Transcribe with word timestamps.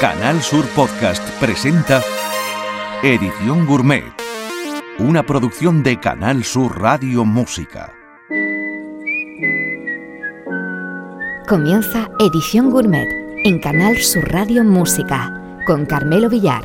Canal 0.00 0.40
Sur 0.40 0.66
Podcast 0.68 1.22
presenta 1.38 2.00
Edición 3.02 3.66
Gourmet, 3.66 4.02
una 4.98 5.22
producción 5.22 5.82
de 5.82 6.00
Canal 6.00 6.42
Sur 6.42 6.80
Radio 6.80 7.26
Música. 7.26 7.92
Comienza 11.46 12.08
Edición 12.18 12.70
Gourmet 12.70 13.06
en 13.44 13.60
Canal 13.60 13.98
Sur 13.98 14.26
Radio 14.32 14.64
Música 14.64 15.60
con 15.66 15.84
Carmelo 15.84 16.30
Villar. 16.30 16.64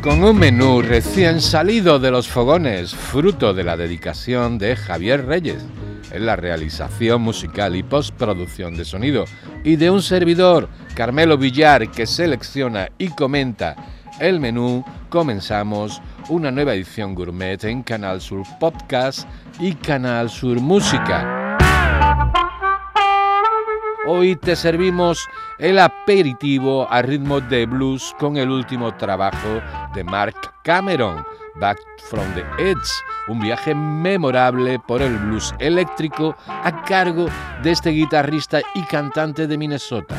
Con 0.00 0.24
un 0.24 0.36
menú 0.40 0.82
recién 0.82 1.40
salido 1.40 2.00
de 2.00 2.10
los 2.10 2.26
fogones, 2.26 2.96
fruto 2.96 3.54
de 3.54 3.62
la 3.62 3.76
dedicación 3.76 4.58
de 4.58 4.74
Javier 4.74 5.24
Reyes 5.24 5.64
en 6.12 6.26
la 6.26 6.36
realización 6.36 7.22
musical 7.22 7.74
y 7.74 7.82
postproducción 7.82 8.76
de 8.76 8.84
sonido, 8.84 9.24
y 9.64 9.76
de 9.76 9.90
un 9.90 10.02
servidor, 10.02 10.68
Carmelo 10.94 11.38
Villar, 11.38 11.90
que 11.90 12.06
selecciona 12.06 12.88
y 12.98 13.08
comenta 13.08 13.74
el 14.20 14.38
menú, 14.38 14.84
comenzamos 15.08 16.00
una 16.28 16.50
nueva 16.50 16.74
edición 16.74 17.14
gourmet 17.14 17.64
en 17.64 17.82
Canal 17.82 18.20
Sur 18.20 18.44
Podcast 18.60 19.26
y 19.58 19.74
Canal 19.74 20.30
Sur 20.30 20.60
Música. 20.60 21.58
Hoy 24.06 24.36
te 24.36 24.56
servimos 24.56 25.28
el 25.58 25.78
aperitivo 25.78 26.90
a 26.90 27.02
ritmo 27.02 27.40
de 27.40 27.66
blues 27.66 28.14
con 28.18 28.36
el 28.36 28.50
último 28.50 28.94
trabajo 28.96 29.62
de 29.94 30.02
Mark 30.02 30.34
Cameron, 30.64 31.24
Back 31.56 31.78
from 32.08 32.24
the 32.34 32.44
Edge, 32.58 32.88
un 33.28 33.40
viaje 33.40 33.74
memorable 33.74 34.78
por 34.80 35.02
el 35.02 35.16
blues 35.18 35.54
eléctrico 35.58 36.36
a 36.46 36.82
cargo 36.84 37.26
de 37.62 37.70
este 37.70 37.90
guitarrista 37.90 38.60
y 38.74 38.82
cantante 38.84 39.46
de 39.46 39.58
Minnesota. 39.58 40.14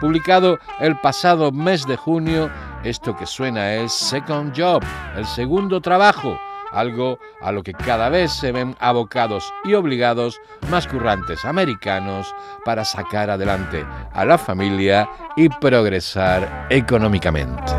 Publicado 0.00 0.58
el 0.80 0.98
pasado 1.00 1.50
mes 1.52 1.86
de 1.86 1.96
junio, 1.96 2.50
esto 2.84 3.16
que 3.16 3.26
suena 3.26 3.74
es 3.74 3.92
Second 3.92 4.52
Job, 4.56 4.82
el 5.16 5.24
segundo 5.24 5.80
trabajo, 5.80 6.38
algo 6.72 7.18
a 7.40 7.50
lo 7.52 7.62
que 7.62 7.72
cada 7.72 8.08
vez 8.08 8.32
se 8.32 8.52
ven 8.52 8.76
abocados 8.78 9.52
y 9.64 9.74
obligados 9.74 10.40
más 10.68 10.86
currantes 10.86 11.44
americanos 11.44 12.34
para 12.64 12.84
sacar 12.84 13.30
adelante 13.30 13.84
a 14.12 14.24
la 14.24 14.36
familia 14.36 15.08
y 15.36 15.48
progresar 15.48 16.66
económicamente. 16.70 17.72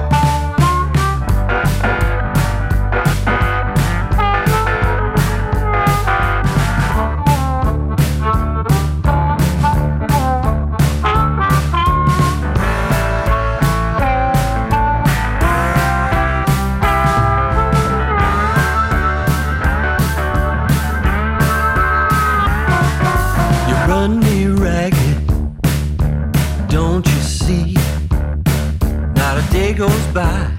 by. 30.18 30.52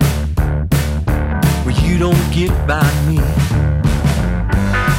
Well, 1.67 1.75
you 1.85 1.99
don't 1.99 2.27
get 2.33 2.53
by 2.69 2.89
me. 3.09 3.19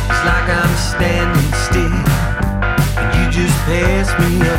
It's 0.10 0.24
like 0.30 0.48
I'm 0.60 0.76
standing 0.76 1.52
still, 1.66 2.00
and 3.00 3.10
you 3.16 3.24
just 3.32 3.56
pass 3.64 4.10
me 4.20 4.50
up. 4.50 4.59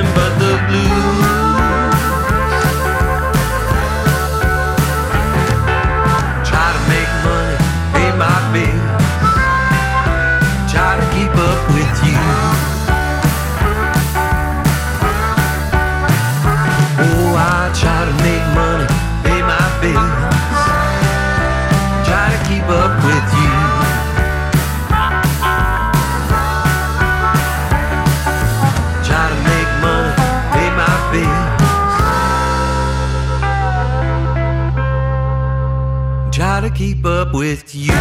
keep 36.81 37.05
up 37.05 37.31
with 37.35 37.75
you. 37.75 37.93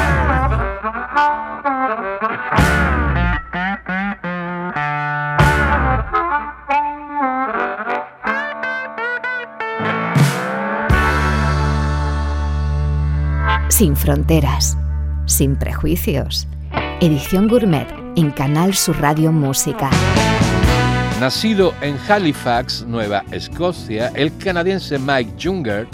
Sin 13.68 13.96
fronteras, 13.96 14.78
sin 15.26 15.56
prejuicios. 15.56 16.46
Edición 17.02 17.48
Gourmet 17.48 17.86
en 18.16 18.30
Canal 18.30 18.74
Sur 18.74 18.98
Radio 18.98 19.30
Música. 19.30 19.90
Nacido 21.20 21.74
en 21.82 21.98
Halifax, 22.08 22.86
Nueva 22.86 23.24
Escocia, 23.30 24.10
el 24.14 24.34
canadiense 24.38 24.98
Mike 24.98 25.32
Junger 25.38 25.86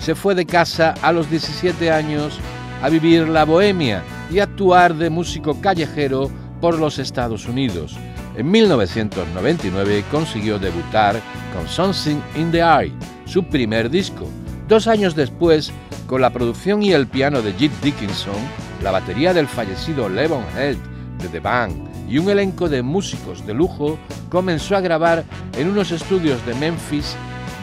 se 0.00 0.14
fue 0.14 0.34
de 0.34 0.46
casa 0.46 0.94
a 1.02 1.12
los 1.12 1.30
17 1.30 1.92
años 1.92 2.38
a 2.82 2.88
vivir 2.88 3.28
la 3.28 3.44
bohemia 3.44 4.02
y 4.30 4.38
actuar 4.40 4.94
de 4.94 5.10
músico 5.10 5.60
callejero 5.60 6.30
por 6.60 6.78
los 6.78 6.98
Estados 6.98 7.46
Unidos. 7.46 7.96
En 8.36 8.50
1999 8.50 10.04
consiguió 10.10 10.58
debutar 10.58 11.20
con 11.54 11.68
Something 11.68 12.20
in 12.36 12.50
the 12.50 12.60
Eye, 12.60 12.92
su 13.26 13.44
primer 13.44 13.90
disco. 13.90 14.26
Dos 14.66 14.86
años 14.86 15.14
después 15.14 15.72
con 16.06 16.22
la 16.22 16.30
producción 16.30 16.82
y 16.82 16.92
el 16.92 17.06
piano 17.06 17.42
de 17.42 17.52
Jit 17.52 17.72
Dickinson, 17.82 18.34
la 18.82 18.90
batería 18.92 19.34
del 19.34 19.46
fallecido 19.46 20.08
Levon 20.08 20.44
Head 20.56 20.76
de 21.20 21.28
The 21.28 21.40
Band 21.40 22.08
y 22.08 22.18
un 22.18 22.30
elenco 22.30 22.68
de 22.68 22.82
músicos 22.82 23.46
de 23.46 23.54
lujo, 23.54 23.98
comenzó 24.28 24.76
a 24.76 24.80
grabar 24.80 25.24
en 25.56 25.68
unos 25.68 25.92
estudios 25.92 26.44
de 26.46 26.54
Memphis 26.54 27.14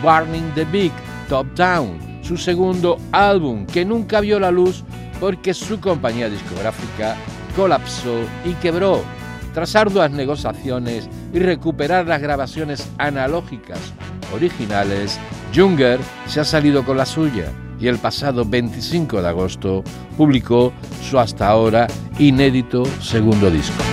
Burning 0.02 0.54
the 0.54 0.66
Big 0.66 0.92
Top 1.28 1.48
Down, 1.56 2.17
su 2.28 2.36
segundo 2.36 2.98
álbum 3.14 3.66
que 3.66 3.86
nunca 3.86 4.20
vio 4.20 4.38
la 4.38 4.52
luz 4.52 4.84
porque 5.20 5.54
su 5.54 5.80
compañía 5.80 6.30
discográfica 6.30 7.16
colapsó 7.56 8.16
y 8.44 8.52
quebró. 8.56 9.02
Tras 9.54 9.76
arduas 9.76 10.12
negociaciones 10.12 11.10
y 11.34 11.40
recuperar 11.40 12.06
las 12.06 12.22
grabaciones 12.22 12.90
analógicas 12.98 13.80
originales, 14.34 15.18
Junger 15.56 16.00
se 16.28 16.42
ha 16.42 16.44
salido 16.44 16.84
con 16.84 16.98
la 16.98 17.06
suya 17.06 17.52
y 17.80 17.88
el 17.88 17.98
pasado 17.98 18.44
25 18.44 19.22
de 19.22 19.28
agosto 19.30 19.84
publicó 20.18 20.74
su 21.02 21.18
hasta 21.18 21.48
ahora 21.48 21.88
inédito 22.20 22.84
segundo 23.02 23.50
disco. 23.50 23.84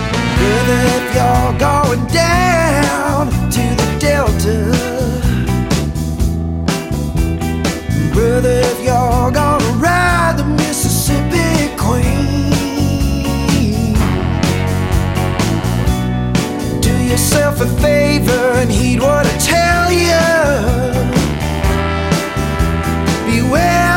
Gonna 9.31 9.65
ride 9.77 10.35
the 10.37 10.45
Mississippi 10.45 11.75
Queen, 11.75 12.49
do 16.81 16.93
yourself 17.03 17.61
a 17.61 17.67
favor 17.81 18.45
and 18.61 18.71
heed 18.71 18.99
what 19.01 19.25
I 19.25 19.37
tell 19.37 19.91
you. 19.91 20.25
Beware 23.29 23.94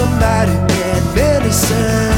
somebody 0.00 0.56
bad 0.66 1.14
medicine. 1.14 2.09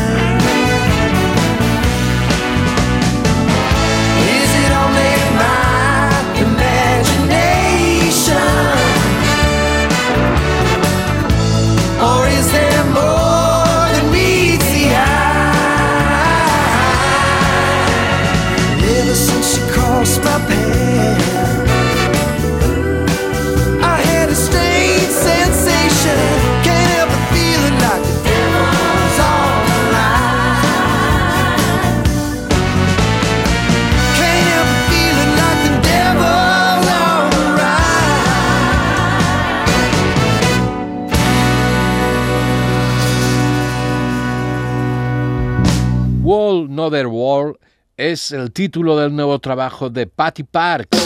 Another 46.82 47.06
World 47.06 47.58
es 47.96 48.32
el 48.32 48.50
título 48.50 48.96
del 48.96 49.14
nuevo 49.14 49.38
trabajo 49.38 49.88
de 49.88 50.08
Patty 50.08 50.42
Parks, 50.42 50.98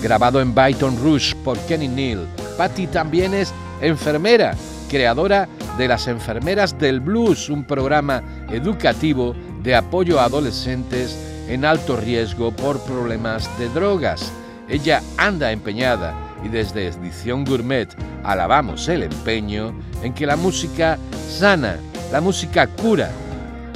grabado 0.00 0.40
en 0.40 0.54
Byton 0.54 0.96
Rouge 1.02 1.34
por 1.42 1.58
Kenny 1.66 1.88
Neal. 1.88 2.28
Patty 2.56 2.86
también 2.86 3.34
es 3.34 3.52
enfermera, 3.80 4.54
creadora 4.88 5.48
de 5.76 5.88
Las 5.88 6.06
Enfermeras 6.06 6.78
del 6.78 7.00
Blues, 7.00 7.48
un 7.48 7.64
programa 7.64 8.22
educativo 8.52 9.34
de 9.64 9.74
apoyo 9.74 10.20
a 10.20 10.26
adolescentes 10.26 11.18
en 11.48 11.64
alto 11.64 11.96
riesgo 11.96 12.52
por 12.52 12.78
problemas 12.84 13.50
de 13.58 13.68
drogas. 13.70 14.32
Ella 14.68 15.02
anda 15.16 15.50
empeñada 15.50 16.14
y 16.44 16.48
desde 16.48 16.86
Edición 16.86 17.44
Gourmet 17.44 17.88
alabamos 18.22 18.88
el 18.88 19.02
empeño 19.02 19.74
en 20.04 20.14
que 20.14 20.24
la 20.24 20.36
música 20.36 21.00
sana, 21.28 21.78
la 22.12 22.20
música 22.20 22.68
cura. 22.68 23.10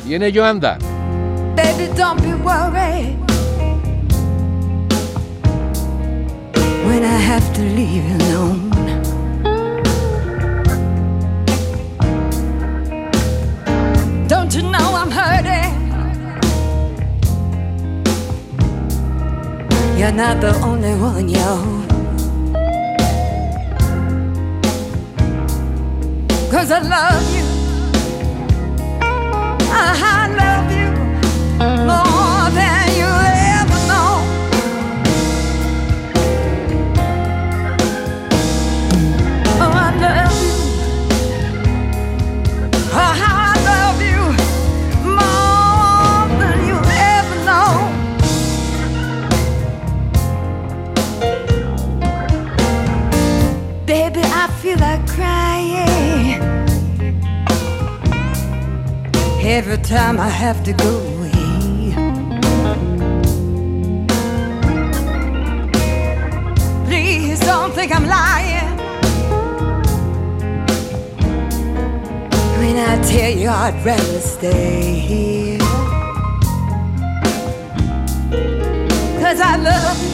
Y 0.07 0.15
en 0.15 0.23
ello 0.23 0.45
anda. 0.45 0.79
Baby, 1.79 1.95
don't 1.95 2.21
be 2.21 2.35
worried 2.35 3.17
when 6.87 7.05
I 7.05 7.19
have 7.31 7.55
to 7.55 7.63
leave 7.63 8.05
you 8.05 8.17
alone. 8.17 8.71
Don't 14.27 14.53
you 14.57 14.63
know 14.63 14.89
I'm 15.01 15.13
hurting? 15.13 15.75
You're 19.97 20.11
not 20.11 20.41
the 20.41 20.61
only 20.65 20.95
one, 20.97 21.29
yo. 21.29 21.63
Cause 26.51 26.73
I 26.73 26.81
love 26.81 27.37
you. 27.37 27.45
I 29.71 30.27
love 30.37 30.73
you 30.73 31.08
every 59.59 59.79
time 59.79 60.21
I 60.21 60.29
have 60.29 60.63
to 60.65 60.73
go 60.73 61.18
think 67.79 67.95
I'm 67.95 68.07
lying 68.09 68.77
when 72.59 72.77
I 72.77 73.01
tell 73.05 73.31
you 73.31 73.49
I'd 73.49 73.81
rather 73.87 74.21
stay 74.21 74.99
here. 74.99 75.59
Cause 79.21 79.41
I 79.41 79.57
love 79.59 80.08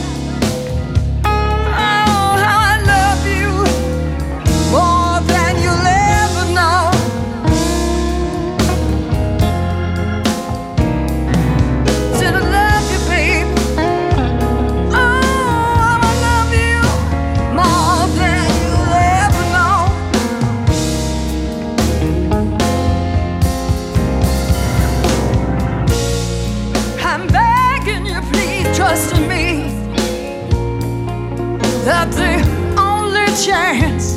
chance 33.45 34.15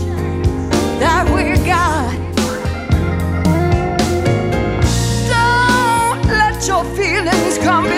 that 1.01 1.25
we 1.35 1.43
got. 1.65 2.15
Don't 5.27 6.25
let 6.31 6.65
your 6.65 6.85
feelings 6.95 7.57
come 7.57 7.96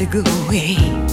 to 0.00 0.06
go 0.06 0.22
away. 0.46 1.09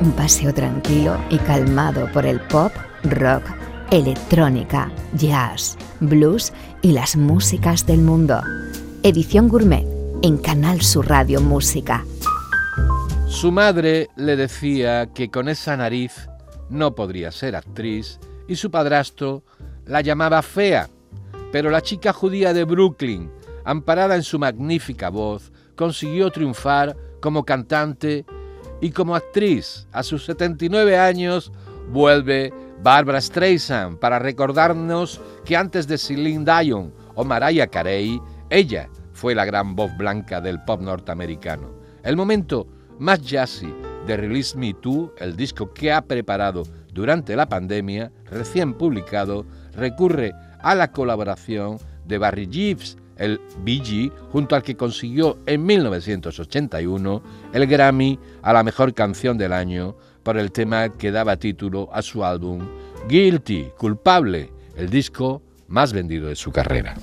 Un 0.00 0.12
paseo 0.12 0.54
tranquilo 0.54 1.18
y 1.28 1.36
calmado 1.36 2.10
por 2.10 2.24
el 2.24 2.40
pop, 2.40 2.72
rock, 3.04 3.42
electrónica, 3.90 4.90
jazz, 5.12 5.76
blues 6.00 6.54
y 6.80 6.92
las 6.92 7.16
músicas 7.16 7.84
del 7.84 8.00
mundo. 8.00 8.40
Edición 9.02 9.48
Gourmet 9.48 9.86
en 10.22 10.38
Canal 10.38 10.80
Sur 10.80 11.06
Radio 11.10 11.42
Música. 11.42 12.06
Su 13.28 13.52
madre 13.52 14.08
le 14.16 14.36
decía 14.36 15.10
que 15.12 15.30
con 15.30 15.50
esa 15.50 15.76
nariz 15.76 16.30
no 16.70 16.94
podría 16.94 17.30
ser 17.30 17.54
actriz 17.54 18.18
y 18.48 18.56
su 18.56 18.70
padrastro 18.70 19.44
la 19.84 20.00
llamaba 20.00 20.40
fea, 20.40 20.88
pero 21.52 21.68
la 21.68 21.82
chica 21.82 22.14
judía 22.14 22.54
de 22.54 22.64
Brooklyn, 22.64 23.30
amparada 23.66 24.16
en 24.16 24.22
su 24.22 24.38
magnífica 24.38 25.10
voz, 25.10 25.52
consiguió 25.76 26.30
triunfar 26.30 26.96
como 27.20 27.44
cantante 27.44 28.24
y 28.80 28.90
como 28.90 29.14
actriz. 29.14 29.86
A 29.92 30.02
sus 30.02 30.24
79 30.24 30.98
años 30.98 31.52
vuelve 31.90 32.52
Barbara 32.82 33.20
Streisand 33.20 33.98
para 33.98 34.18
recordarnos 34.18 35.20
que 35.44 35.56
antes 35.56 35.86
de 35.86 35.98
Celine 35.98 36.44
Dion 36.44 36.92
o 37.14 37.24
Mariah 37.24 37.66
Carey, 37.66 38.20
ella 38.48 38.88
fue 39.12 39.34
la 39.34 39.44
gran 39.44 39.76
voz 39.76 39.94
blanca 39.96 40.40
del 40.40 40.62
pop 40.64 40.80
norteamericano. 40.80 41.70
El 42.02 42.16
momento 42.16 42.66
más 42.98 43.20
jazzy 43.22 43.72
de 44.06 44.16
Release 44.16 44.56
Me 44.56 44.72
Too, 44.72 45.12
el 45.18 45.36
disco 45.36 45.72
que 45.74 45.92
ha 45.92 46.00
preparado 46.02 46.62
durante 46.92 47.36
la 47.36 47.48
pandemia, 47.48 48.10
recién 48.30 48.74
publicado, 48.74 49.44
recurre 49.74 50.32
a 50.60 50.74
la 50.74 50.90
colaboración 50.90 51.78
de 52.06 52.18
Barry 52.18 52.48
Gibbs, 52.50 52.96
el 53.20 53.40
BG, 53.64 54.10
junto 54.32 54.56
al 54.56 54.62
que 54.62 54.76
consiguió 54.76 55.38
en 55.46 55.64
1981 55.64 57.22
el 57.52 57.66
Grammy 57.66 58.18
a 58.42 58.52
la 58.52 58.64
mejor 58.64 58.94
canción 58.94 59.38
del 59.38 59.52
año 59.52 59.94
por 60.24 60.36
el 60.36 60.50
tema 60.50 60.88
que 60.88 61.12
daba 61.12 61.36
título 61.36 61.88
a 61.92 62.02
su 62.02 62.24
álbum 62.24 62.66
Guilty, 63.08 63.68
culpable, 63.78 64.50
el 64.76 64.90
disco 64.90 65.42
más 65.68 65.92
vendido 65.92 66.28
de 66.28 66.36
su 66.36 66.50
carrera. 66.50 66.96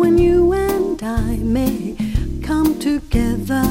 When 0.00 0.16
you 0.16 0.54
and 0.54 1.02
I 1.02 1.36
may 1.36 1.94
come 2.42 2.78
together 2.78 3.68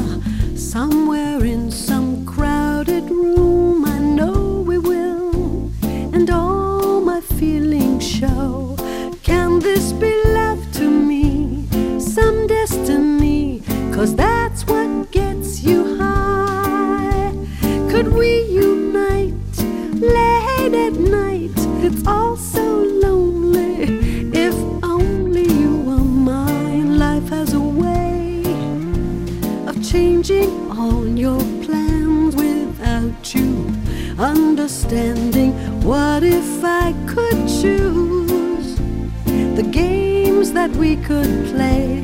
somewhere 0.56 1.44
in 1.44 1.72
some 1.72 2.24
crowded 2.24 3.10
room. 3.10 3.84
I 3.84 3.98
know 3.98 4.62
we 4.62 4.78
will, 4.78 5.72
and 6.14 6.30
all 6.30 7.02
my 7.02 7.20
feelings 7.22 8.08
show. 8.08 8.78
Can 9.24 9.58
this 9.58 9.92
be 9.92 10.14
love 10.26 10.62
to 10.74 10.88
me? 10.88 11.66
Some 12.00 12.46
destiny, 12.46 13.64
cause 13.92 14.16
that's 14.16 14.68
what 14.68 15.12
gets 15.12 15.64
you 15.64 15.98
high. 15.98 17.34
Could 17.90 18.14
we 18.14 18.44
unite 18.44 19.56
late 19.96 20.76
at 20.86 20.94
night? 20.94 21.58
It's 21.84 22.06
all 22.06 22.38
so 22.38 22.89
changing 30.30 30.72
all 30.78 31.08
your 31.08 31.40
plans 31.64 32.36
without 32.36 33.34
you 33.34 33.66
understanding. 34.20 35.52
What 35.82 36.24
if 36.24 36.64
I 36.64 36.94
could 37.08 37.48
choose 37.48 38.76
the 39.56 39.68
games 39.72 40.52
that 40.54 40.72
we 40.72 40.98
could 40.98 41.48
play? 41.48 42.04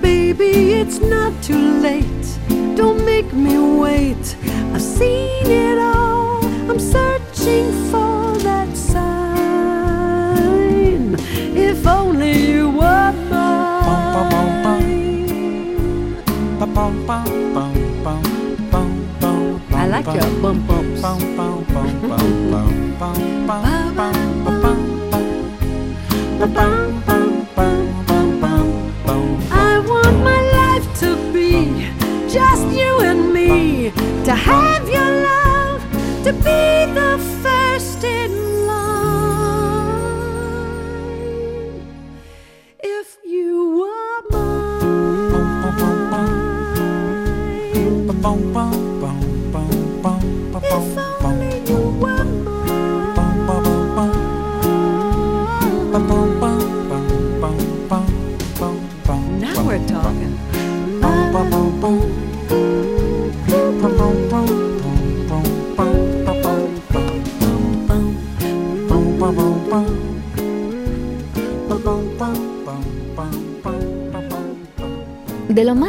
Baby, 0.00 0.72
it's 0.80 0.98
not 1.00 1.32
too 1.42 1.80
late. 1.80 2.26
Don't 2.76 3.04
make 3.04 3.32
me 3.32 3.56
wait. 3.58 4.36
I've 4.74 4.82
seen 4.82 5.46
it 5.46 5.78
all. 5.78 6.44
I'm 6.68 6.80
searching 6.80 7.70
for 7.90 8.01
I 16.74 16.78
like. 19.88 20.06
I 29.54 29.78
want 29.86 30.16
my 30.24 30.40
life 30.52 30.86
to 31.00 31.16
be 31.32 31.50
just 32.32 32.66
you 32.74 33.00
and 33.00 33.32
me. 33.34 33.90
To 34.24 34.32
have 34.34 34.88
your 34.88 35.10
love, 35.28 35.82
to 36.24 36.32
be 36.32 36.81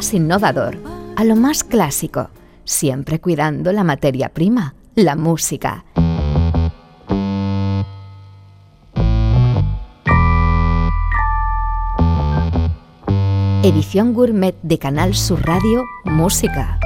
más 0.04 0.13
innovador 0.13 0.78
a 1.16 1.24
lo 1.24 1.38
más 1.38 1.63
clásico, 1.63 2.30
siempre 2.66 3.22
cuidando 3.22 3.72
la 3.72 3.86
materia 3.86 4.28
prima, 4.28 4.76
la 4.96 5.16
música. 5.16 5.86
Edición 13.63 14.13
Gourmet 14.13 14.56
de 14.62 14.78
Canal 14.78 15.16
Sur 15.16 15.42
Radio 15.46 15.86
Música. 16.04 16.83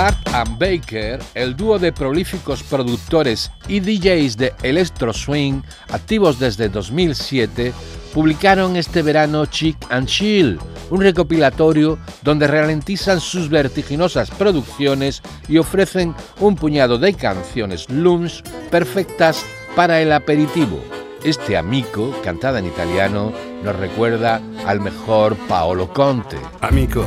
Bart 0.00 0.28
and 0.32 0.60
Baker, 0.60 1.18
el 1.34 1.56
dúo 1.56 1.76
de 1.76 1.90
prolíficos 1.90 2.62
productores 2.62 3.50
y 3.66 3.80
DJs 3.80 4.36
de 4.36 4.54
Electro 4.62 5.12
Swing, 5.12 5.60
activos 5.90 6.38
desde 6.38 6.68
2007, 6.68 7.72
publicaron 8.14 8.76
este 8.76 9.02
verano 9.02 9.44
Chic 9.46 9.76
and 9.90 10.06
Chill, 10.06 10.60
un 10.90 11.00
recopilatorio 11.00 11.98
donde 12.22 12.46
ralentizan 12.46 13.18
sus 13.18 13.48
vertiginosas 13.48 14.30
producciones 14.30 15.20
y 15.48 15.58
ofrecen 15.58 16.14
un 16.38 16.54
puñado 16.54 16.98
de 16.98 17.14
canciones 17.14 17.90
lunch 17.90 18.44
perfectas 18.70 19.44
para 19.74 20.00
el 20.00 20.12
aperitivo. 20.12 20.78
Este 21.24 21.56
amico, 21.56 22.14
cantada 22.22 22.60
en 22.60 22.66
italiano, 22.66 23.32
nos 23.64 23.74
recuerda 23.74 24.40
al 24.64 24.78
mejor 24.78 25.34
Paolo 25.48 25.92
Conte. 25.92 26.36
Amico, 26.60 27.04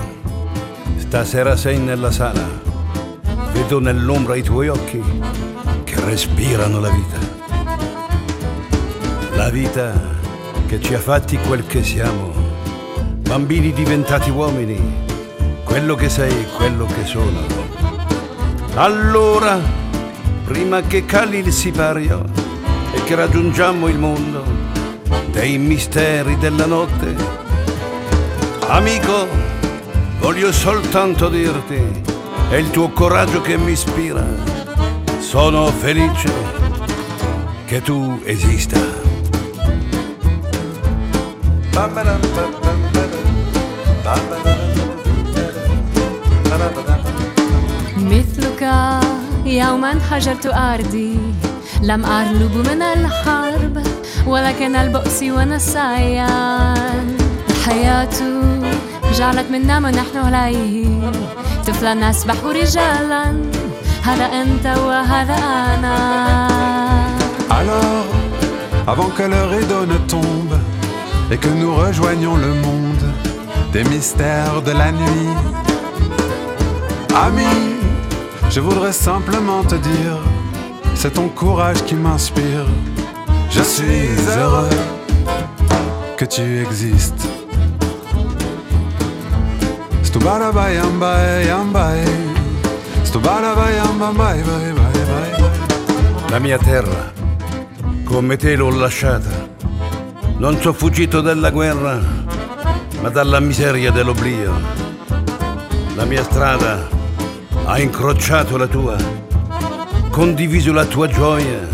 stasera 1.00 1.56
sei 1.56 1.80
nella 1.80 2.12
sala. 2.12 2.71
Vedo 3.72 3.86
nell'ombra 3.86 4.36
i 4.36 4.44
tuoi 4.44 4.68
occhi 4.68 5.02
che 5.86 6.00
respirano 6.04 6.82
la 6.82 6.90
vita. 6.90 7.18
La 9.36 9.50
vita 9.50 9.94
che 10.68 10.82
ci 10.82 10.94
ha 10.94 11.00
fatti 11.00 11.38
quel 11.38 11.66
che 11.66 11.82
siamo. 11.82 12.34
Bambini 13.20 13.72
diventati 13.72 14.30
uomini. 14.30 15.06
Quello 15.64 15.96
che 15.96 16.10
sei 16.10 16.48
quello 16.58 16.86
che 16.86 17.06
sono. 17.06 17.40
Allora, 18.74 19.58
prima 20.44 20.82
che 20.82 21.06
cali 21.06 21.38
il 21.38 21.54
sipario 21.54 22.26
e 22.92 23.02
che 23.06 23.16
raggiungiamo 23.16 23.88
il 23.88 23.98
mondo 23.98 24.44
dei 25.32 25.58
misteri 25.58 26.38
della 26.40 26.66
notte, 26.66 27.16
amico, 28.68 29.28
voglio 30.20 30.52
soltanto 30.52 31.30
dirti, 31.30 32.11
è 32.52 32.56
il 32.58 32.70
tuo 32.70 32.90
coraggio 32.90 33.40
che 33.40 33.56
mi 33.58 33.72
ispira. 33.72 34.26
Sono 35.20 35.68
felice 35.68 36.30
che 37.66 37.82
tu 37.82 38.20
esista. 38.26 38.80
مثلك 47.98 48.62
يوما 49.46 49.94
هجرت 50.10 50.46
أرضي 50.46 51.18
لم 51.82 52.06
أغلب 52.06 52.56
من 52.56 52.82
الحرب 52.82 53.84
ولكن 54.28 54.76
البؤس 54.76 55.24
ونسيان 55.24 57.18
الحياة 57.50 58.41
جعلت 59.19 59.51
منا 59.51 59.79
ما 59.79 59.91
نحن 59.91 60.17
عليه 60.17 60.87
طفلا 61.67 61.95
نسبح 61.95 62.35
رجالا 62.45 63.25
هذا 64.03 64.25
أنت 64.25 64.67
وهذا 64.67 65.37
أنا 65.75 65.97
Alors, 67.51 68.07
avant 68.87 69.11
que 69.17 69.23
l'heure 69.23 69.53
et 69.55 69.67
ne 69.93 69.99
tombe 70.15 70.57
et 71.31 71.39
que 71.39 71.49
nous 71.49 71.75
rejoignions 71.75 72.37
le 72.37 72.53
monde 72.67 73.07
des 73.73 73.85
mystères 73.85 74.63
de 74.63 74.73
la 74.73 74.93
nuit, 74.93 75.35
ami, 77.15 77.57
je 78.51 78.61
voudrais 78.61 78.93
simplement 78.93 79.63
te 79.65 79.75
dire, 79.75 80.19
c'est 80.95 81.15
ton 81.15 81.29
courage 81.29 81.83
qui 81.85 81.95
m'inspire. 81.95 82.67
Je 83.51 83.63
suis 83.63 84.09
heureux 84.39 84.77
que 86.17 86.25
tu 86.25 86.61
existes. 86.61 87.27
Stubara 90.12 90.52
yambae 90.70 91.46
yambae 91.46 92.06
Stubara 93.04 93.56
yambae 93.72 94.44
bye 94.44 94.74
bye 94.74 94.74
bye 94.74 96.30
La 96.30 96.38
mia 96.38 96.58
terra, 96.58 97.14
come 98.04 98.36
te 98.36 98.58
l'ho 98.58 98.70
lasciata. 98.72 99.48
Non 100.38 100.58
sono 100.60 100.74
fuggito 100.74 101.22
dalla 101.22 101.50
guerra, 101.50 101.98
ma 103.02 103.08
dalla 103.08 103.40
miseria 103.40 103.90
dell'oblio. 103.92 104.52
La 105.96 106.04
mia 106.04 106.24
strada 106.24 106.90
ha 107.64 107.80
incrociato 107.80 108.58
la 108.58 108.68
tua, 108.68 108.98
condiviso 110.10 110.74
la 110.74 110.86
tua 110.86 111.08
gioia 111.08 111.66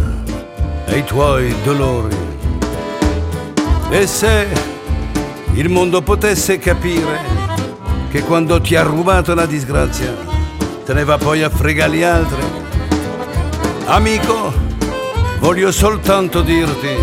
e 0.85 0.97
i 0.97 1.03
tuoi 1.03 1.55
dolori. 1.63 2.15
E 3.89 4.05
se 4.05 4.47
il 5.53 5.69
mondo 5.69 6.03
potesse 6.03 6.59
capire 6.59 7.46
che 8.17 8.23
quando 8.23 8.59
ti 8.59 8.75
ha 8.75 8.81
rubato 8.81 9.35
la 9.35 9.45
disgrazia, 9.45 10.11
te 10.83 10.91
ne 10.95 11.03
va 11.03 11.19
poi 11.19 11.43
a 11.43 11.51
fregare 11.51 11.95
gli 11.95 12.01
altri. 12.01 12.41
Amico, 13.85 14.51
voglio 15.37 15.71
soltanto 15.71 16.41
dirti, 16.41 16.95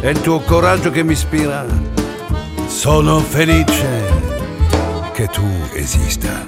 è 0.00 0.08
il 0.08 0.20
tuo 0.20 0.40
coraggio 0.40 0.90
che 0.90 1.02
mi 1.02 1.12
ispira. 1.12 1.64
Sono 2.66 3.20
felice 3.20 4.02
che 5.14 5.28
tu 5.28 5.48
esista. 5.72 6.46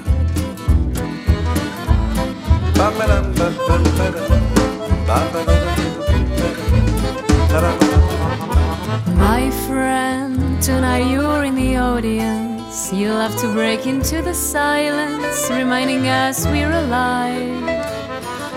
My 9.15 9.49
friend, 9.65 10.61
tonight 10.61 11.07
you're 11.07 11.43
in 11.43 11.55
the 11.55 11.75
audience. 11.75 12.46
You'll 12.77 13.19
have 13.19 13.35
to 13.41 13.51
break 13.53 13.87
into 13.87 14.21
the 14.21 14.35
silence, 14.35 15.49
reminding 15.49 16.07
us 16.07 16.45
we're 16.45 16.71
alive. 16.71 17.63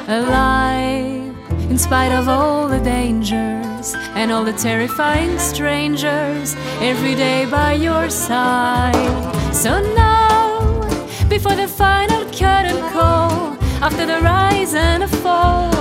Alive, 0.09 1.35
in 1.71 1.79
spite 1.79 2.13
of 2.13 2.29
all 2.29 2.69
the 2.69 2.81
dangers 2.81 3.95
and 4.15 4.31
all 4.31 4.45
the 4.45 4.53
terrifying 4.53 5.39
strangers, 5.39 6.55
every 6.81 7.15
day 7.15 7.47
by 7.51 7.73
your 7.73 8.11
side. 8.11 9.55
So 9.55 9.81
now, 9.95 10.85
before 11.29 11.57
the 11.57 11.67
final 11.67 12.23
curtain 12.27 12.79
call, 12.93 13.57
after 13.83 14.05
the 14.05 14.21
rise 14.21 14.75
and 14.75 15.03
the 15.03 15.09
fall 15.09 15.75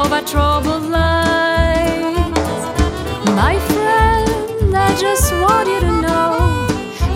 of 0.00 0.10
our 0.12 0.22
troubled 0.22 0.84
lives. 0.84 2.30
My 3.36 3.58
friend, 3.68 4.74
I 4.74 4.96
just 4.98 5.30
want 5.34 5.68
you 5.68 5.80
to 5.80 6.00
know 6.00 6.41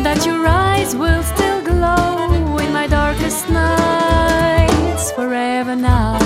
that 0.07 0.25
your 0.25 0.47
eyes 0.47 0.95
will 0.95 1.21
still 1.25 1.61
glow 1.65 2.59
in 2.59 2.73
my 2.73 2.87
darkest 2.87 3.51
nights 3.51 5.11
forever 5.17 5.75
now. 5.75 6.17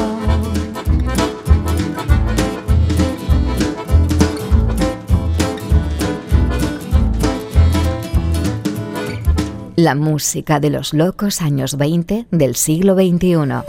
La 9.76 9.94
música 9.94 10.60
de 10.60 10.68
los 10.68 10.92
locos 10.92 11.40
años 11.40 11.78
20 11.78 12.26
del 12.30 12.56
siglo 12.56 12.94
XXI. 12.94 13.62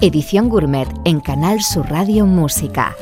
Edición 0.00 0.48
Gourmet 0.48 0.86
en 1.04 1.18
Canal 1.18 1.60
Sur 1.62 1.90
Radio 1.90 2.26
Música. 2.26 2.94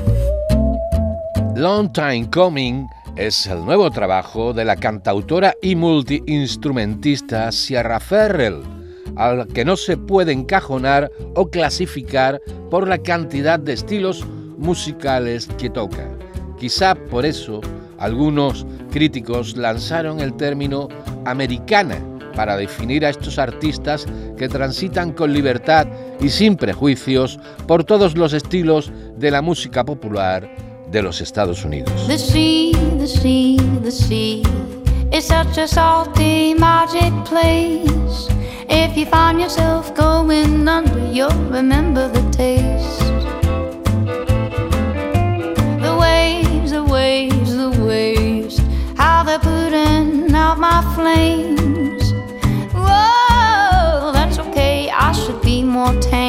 Long 1.55 1.93
Time 1.93 2.31
Coming 2.31 2.89
es 3.17 3.47
el 3.47 3.65
nuevo 3.65 3.91
trabajo 3.91 4.53
de 4.53 4.65
la 4.65 4.77
cantautora 4.77 5.57
y 5.63 5.75
multiinstrumentista 5.75 7.51
Sierra 7.51 7.99
Ferrell, 7.99 8.63
al 9.17 9.49
que 9.49 9.65
no 9.65 9.77
se 9.77 9.97
puede 9.97 10.33
encajonar 10.33 11.11
o 11.35 11.51
clasificar 11.51 12.43
por 12.71 12.87
la 12.87 12.99
cantidad 12.99 13.59
de 13.59 13.73
estilos 13.73 14.27
musicales 14.59 15.49
que 15.59 15.71
toca. 15.71 16.07
Quizá 16.59 16.95
por 16.95 17.25
eso 17.25 17.63
algunos 17.99 18.67
críticos 18.91 19.57
lanzaron 19.57 20.21
el 20.21 20.35
término 20.35 20.89
americana 21.25 21.99
para 22.35 22.59
definir 22.59 23.07
a 23.07 23.11
estos 23.11 23.39
artistas 23.39 24.07
que 24.37 24.49
transitan 24.49 25.13
con 25.13 25.33
libertad 25.33 25.87
y 26.21 26.29
sin 26.29 26.57
prejuicios 26.57 27.41
por 27.67 27.85
todos 27.85 28.15
los 28.15 28.35
estilos 28.35 28.93
de 29.17 29.31
la 29.31 29.41
música 29.41 29.85
popular 29.87 30.66
de 30.87 31.03
los 31.03 31.21
Estados 31.21 31.65
Unidos. 31.65 32.07
The 32.07 32.19
sea, 32.19 32.73
the 32.99 33.07
sea, 33.07 33.57
the 33.83 33.91
sea 33.91 34.43
is 35.13 35.25
such 35.25 35.59
a 35.59 35.67
salty 35.67 36.55
magic 36.55 37.13
place. 37.25 38.29
If 38.69 38.97
you 38.97 39.07
find 39.07 39.41
yourself 39.41 39.95
going 39.95 40.67
under, 40.69 41.07
you'll 41.13 41.31
remember 41.51 42.09
the 42.09 42.23
taste. 42.31 43.01
The 45.81 45.97
waves, 46.01 46.71
the 46.73 46.85
waves, 46.85 47.57
the 47.57 47.71
waves, 47.85 48.61
how 48.97 49.23
they're 49.23 49.39
putting 49.39 50.35
out 50.35 50.59
my 50.59 50.83
flames. 50.95 52.13
Whoa, 52.73 54.13
that's 54.13 54.39
okay, 54.39 54.91
I 54.91 55.13
should 55.13 55.41
be 55.43 55.63
more 55.63 55.95
tame. 56.01 56.26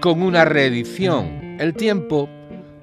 Con 0.00 0.22
una 0.22 0.44
reedición. 0.44 1.56
El 1.60 1.74
tiempo 1.74 2.28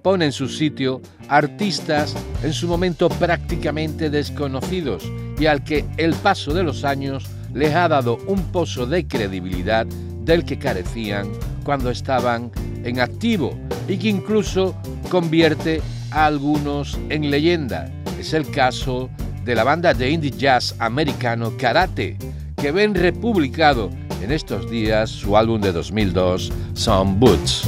pone 0.01 0.23
en 0.23 0.31
su 0.31 0.47
sitio 0.47 1.01
artistas 1.27 2.15
en 2.41 2.53
su 2.53 2.69
momento 2.69 3.09
prácticamente 3.09 4.09
desconocidos 4.09 5.03
y 5.37 5.47
al 5.47 5.65
que 5.65 5.83
el 5.97 6.13
paso 6.13 6.53
de 6.53 6.63
los 6.63 6.85
años 6.85 7.29
les 7.53 7.75
ha 7.75 7.89
dado 7.89 8.17
un 8.27 8.49
pozo 8.53 8.85
de 8.85 9.05
credibilidad 9.05 9.87
del 10.21 10.45
que 10.45 10.57
carecían 10.57 11.29
cuando 11.65 11.89
estaban 11.89 12.49
en 12.85 13.01
activo 13.01 13.59
y 13.89 13.97
que 13.97 14.07
incluso 14.07 14.73
convierte 15.09 15.81
a 16.11 16.27
algunos 16.27 16.97
en 17.09 17.29
leyenda. 17.29 17.91
Es 18.17 18.31
el 18.31 18.49
caso 18.49 19.09
de 19.43 19.53
la 19.53 19.65
banda 19.65 19.93
de 19.93 20.11
indie 20.11 20.31
jazz 20.31 20.73
americano 20.79 21.51
Karate, 21.57 22.17
que 22.55 22.71
ven 22.71 22.95
republicado 22.95 23.89
en 24.21 24.31
estos 24.31 24.69
días 24.69 25.09
su 25.09 25.35
álbum 25.37 25.61
de 25.61 25.71
2002, 25.71 26.51
Some 26.73 27.15
Boots. 27.19 27.63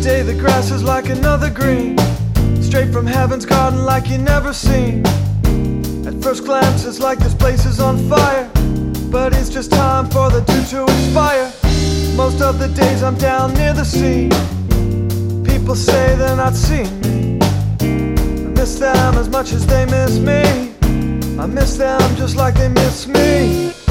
Today 0.00 0.22
the 0.22 0.34
grass 0.34 0.70
is 0.70 0.82
like 0.82 1.08
another 1.10 1.50
green, 1.50 1.96
straight 2.60 2.92
from 2.92 3.06
heaven's 3.06 3.46
garden 3.46 3.84
like 3.84 4.08
you 4.08 4.18
never 4.18 4.52
seen. 4.52 5.02
At 6.06 6.14
first 6.22 6.44
glance 6.44 6.84
it's 6.84 7.00
like 7.00 7.18
this 7.18 7.34
place 7.34 7.64
is 7.64 7.80
on 7.80 7.98
fire, 8.08 8.50
but 9.10 9.32
it's 9.32 9.48
just 9.48 9.70
time 9.70 10.08
for 10.10 10.30
the 10.30 10.40
dew 10.40 10.62
to 10.76 10.84
expire. 10.84 11.50
Most 12.16 12.40
of 12.42 12.58
the 12.58 12.68
days 12.68 13.02
I'm 13.02 13.16
down 13.16 13.54
near 13.54 13.72
the 13.72 13.84
sea, 13.84 14.28
people 15.44 15.74
say 15.74 16.16
they're 16.16 16.36
not 16.36 16.54
seeing 16.54 17.00
me. 17.00 17.38
I 17.80 18.50
miss 18.54 18.78
them 18.78 19.14
as 19.16 19.28
much 19.28 19.52
as 19.52 19.66
they 19.66 19.86
miss 19.86 20.18
me. 20.18 20.72
I 21.38 21.46
miss 21.46 21.76
them 21.76 22.00
just 22.16 22.36
like 22.36 22.54
they 22.54 22.68
miss 22.68 23.06
me. 23.06 23.83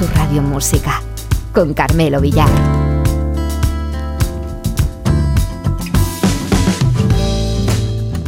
Sur 0.00 0.10
Radio 0.14 0.40
Música 0.40 1.02
con 1.52 1.74
Carmelo 1.74 2.22
Villar. 2.22 2.48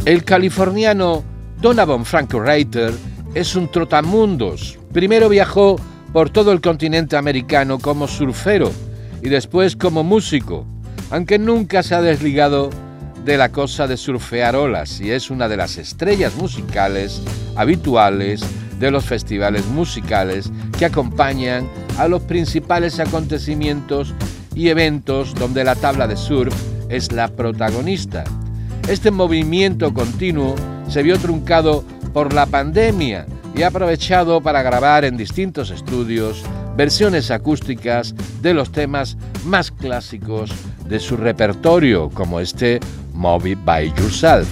El 0.05 0.23
californiano 0.23 1.23
Donovan 1.59 2.05
Frankenreiter 2.05 2.93
es 3.33 3.55
un 3.55 3.71
trotamundos. 3.71 4.77
Primero 4.91 5.29
viajó 5.29 5.77
por 6.11 6.29
todo 6.29 6.51
el 6.51 6.61
continente 6.61 7.17
americano 7.17 7.79
como 7.79 8.07
surfero 8.07 8.71
y 9.23 9.29
después 9.29 9.75
como 9.75 10.03
músico, 10.03 10.67
aunque 11.09 11.39
nunca 11.39 11.81
se 11.81 11.95
ha 11.95 12.03
desligado 12.03 12.69
de 13.25 13.35
la 13.35 13.49
cosa 13.49 13.87
de 13.87 13.97
surfear 13.97 14.55
olas 14.55 15.01
y 15.01 15.09
es 15.09 15.31
una 15.31 15.49
de 15.49 15.57
las 15.57 15.77
estrellas 15.77 16.35
musicales 16.35 17.23
habituales 17.55 18.45
de 18.83 18.91
los 18.91 19.05
festivales 19.05 19.65
musicales 19.67 20.51
que 20.77 20.83
acompañan 20.83 21.69
a 21.97 22.09
los 22.09 22.21
principales 22.23 22.99
acontecimientos 22.99 24.13
y 24.55 24.67
eventos 24.67 25.33
donde 25.35 25.63
la 25.63 25.75
tabla 25.75 26.05
de 26.05 26.17
surf 26.17 26.53
es 26.89 27.13
la 27.13 27.29
protagonista. 27.29 28.25
Este 28.89 29.09
movimiento 29.09 29.93
continuo 29.93 30.55
se 30.89 31.01
vio 31.01 31.17
truncado 31.17 31.85
por 32.11 32.33
la 32.33 32.45
pandemia 32.45 33.25
y 33.55 33.61
ha 33.61 33.67
aprovechado 33.67 34.41
para 34.41 34.61
grabar 34.61 35.05
en 35.05 35.15
distintos 35.15 35.71
estudios 35.71 36.43
versiones 36.75 37.31
acústicas 37.31 38.13
de 38.41 38.53
los 38.53 38.73
temas 38.73 39.15
más 39.45 39.71
clásicos 39.71 40.51
de 40.89 40.99
su 40.99 41.15
repertorio, 41.15 42.09
como 42.09 42.41
este 42.41 42.81
Move 43.13 43.55
by 43.63 43.93
Yourself. 43.93 44.49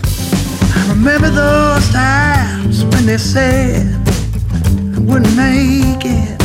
I 5.12 5.14
wouldn't 5.14 5.36
make 5.36 6.06
it. 6.06 6.42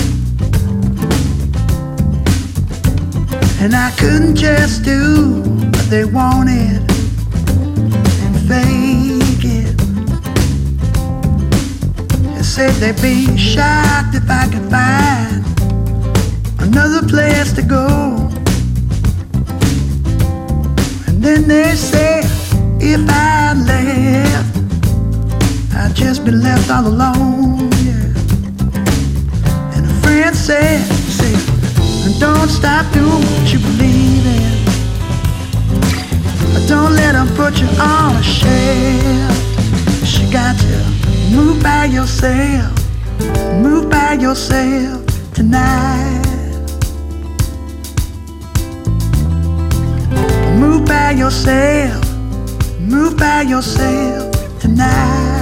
And 3.62 3.76
I 3.76 3.92
couldn't 3.96 4.34
just 4.34 4.82
do 4.82 5.42
what 5.42 5.88
they 5.88 6.04
wanted 6.04 6.82
and 8.24 8.36
fake 8.48 9.44
it. 9.44 9.76
They 12.34 12.42
said 12.42 12.72
they'd 12.80 13.00
be 13.00 13.36
shocked 13.36 14.16
if 14.16 14.28
I 14.28 14.48
could 14.50 14.68
find 14.68 15.44
another 16.58 17.06
place 17.06 17.52
to 17.52 17.62
go. 17.62 17.86
And 21.06 21.22
then 21.22 21.46
they 21.46 21.76
said 21.76 22.24
if 22.80 23.00
I 23.08 23.52
left, 23.54 24.56
I'd 25.76 25.94
just 25.94 26.24
be 26.24 26.32
left 26.32 26.68
all 26.68 26.88
alone. 26.88 27.75
And 30.26 30.34
say, 30.34 30.82
don't 32.18 32.48
stop 32.48 32.92
doing 32.92 33.06
what 33.06 33.52
you 33.52 33.60
believe 33.60 34.26
in. 34.26 34.64
Don't 36.66 36.94
let 36.96 37.12
them 37.12 37.28
put 37.36 37.60
you 37.60 37.68
on 37.80 38.16
a 38.16 38.22
shelf. 38.24 39.36
You 40.18 40.32
got 40.32 40.58
to 40.58 40.82
move 41.32 41.62
by 41.62 41.84
yourself, 41.84 42.72
move 43.62 43.88
by 43.88 44.14
yourself 44.14 45.06
tonight. 45.32 46.24
Move 50.58 50.84
by 50.86 51.12
yourself, 51.12 52.04
move 52.80 53.16
by 53.16 53.42
yourself 53.42 54.58
tonight. 54.58 55.35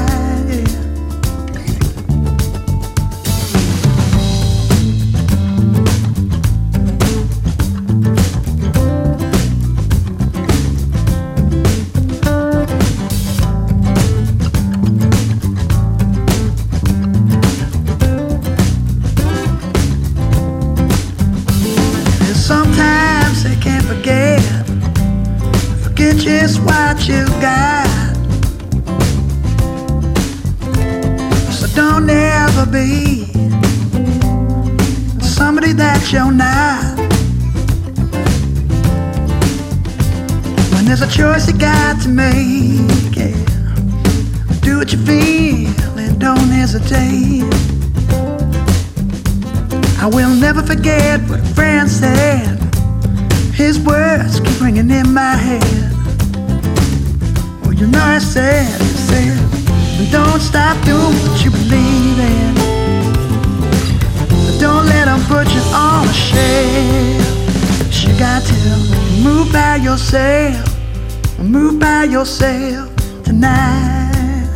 Move 69.45 69.53
by 69.53 69.77
yourself, 69.77 71.38
move 71.38 71.79
by 71.79 72.05
yourself 72.05 72.90
tonight. 73.25 74.49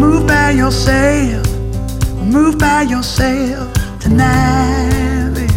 Move 0.00 0.26
by 0.26 0.50
yourself, 0.52 1.46
move 2.22 2.58
by 2.58 2.82
yourself 2.82 3.72
tonight, 4.00 5.32
baby. 5.34 5.52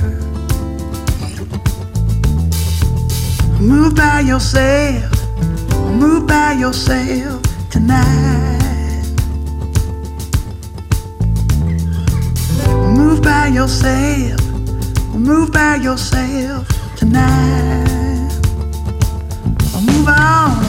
Move 3.61 3.95
by 3.95 4.19
yourself, 4.19 5.11
move 5.95 6.27
by 6.27 6.53
yourself 6.53 7.41
tonight. 7.69 9.05
Move 12.97 13.21
by 13.21 13.47
yourself, 13.47 14.38
move 15.13 15.51
by 15.51 15.75
yourself 15.75 16.67
tonight. 16.95 18.29
Move 19.81 20.07
on, 20.07 20.68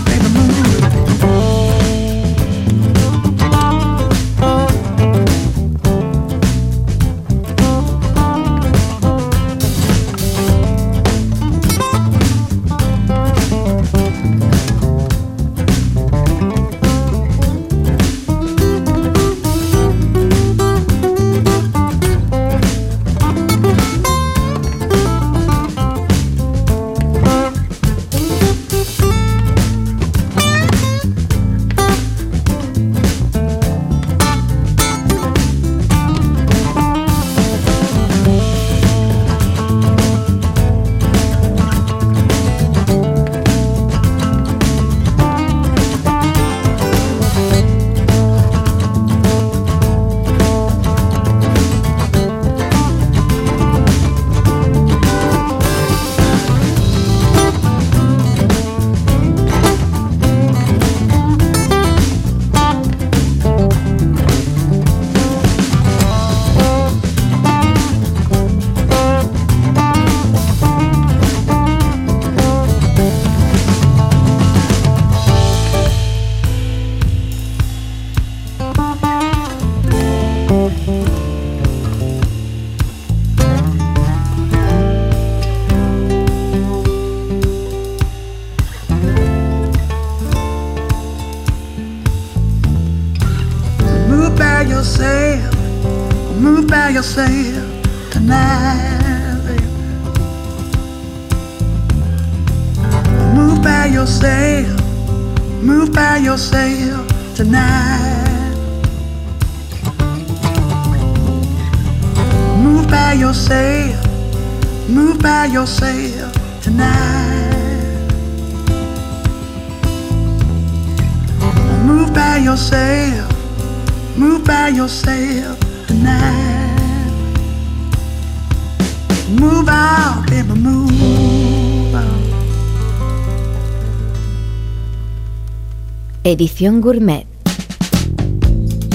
Edición 136.30 136.80
Gourmet. 136.80 137.26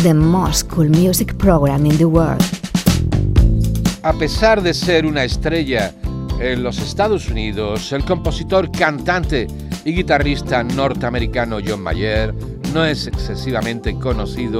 The 0.03 0.13
most 0.13 0.69
cool 0.69 0.87
music 0.87 1.37
program 1.37 1.85
in 1.85 1.97
the 1.97 2.05
world. 2.05 2.41
A 4.03 4.13
pesar 4.13 4.61
de 4.61 4.73
ser 4.73 5.05
una 5.05 5.25
estrella 5.25 5.93
en 6.39 6.63
los 6.63 6.77
Estados 6.77 7.27
Unidos, 7.27 7.91
el 7.91 8.05
compositor, 8.05 8.71
cantante 8.71 9.47
y 9.83 9.91
guitarrista 9.91 10.63
norteamericano 10.63 11.57
John 11.59 11.81
Mayer 11.81 12.33
no 12.73 12.85
es 12.85 13.05
excesivamente 13.05 13.93
conocido 13.95 14.59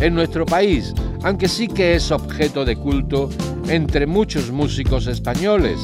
en 0.00 0.12
nuestro 0.12 0.44
país, 0.44 0.94
aunque 1.22 1.46
sí 1.46 1.68
que 1.68 1.94
es 1.94 2.10
objeto 2.10 2.64
de 2.64 2.74
culto 2.74 3.30
entre 3.68 4.04
muchos 4.04 4.50
músicos 4.50 5.06
españoles, 5.06 5.78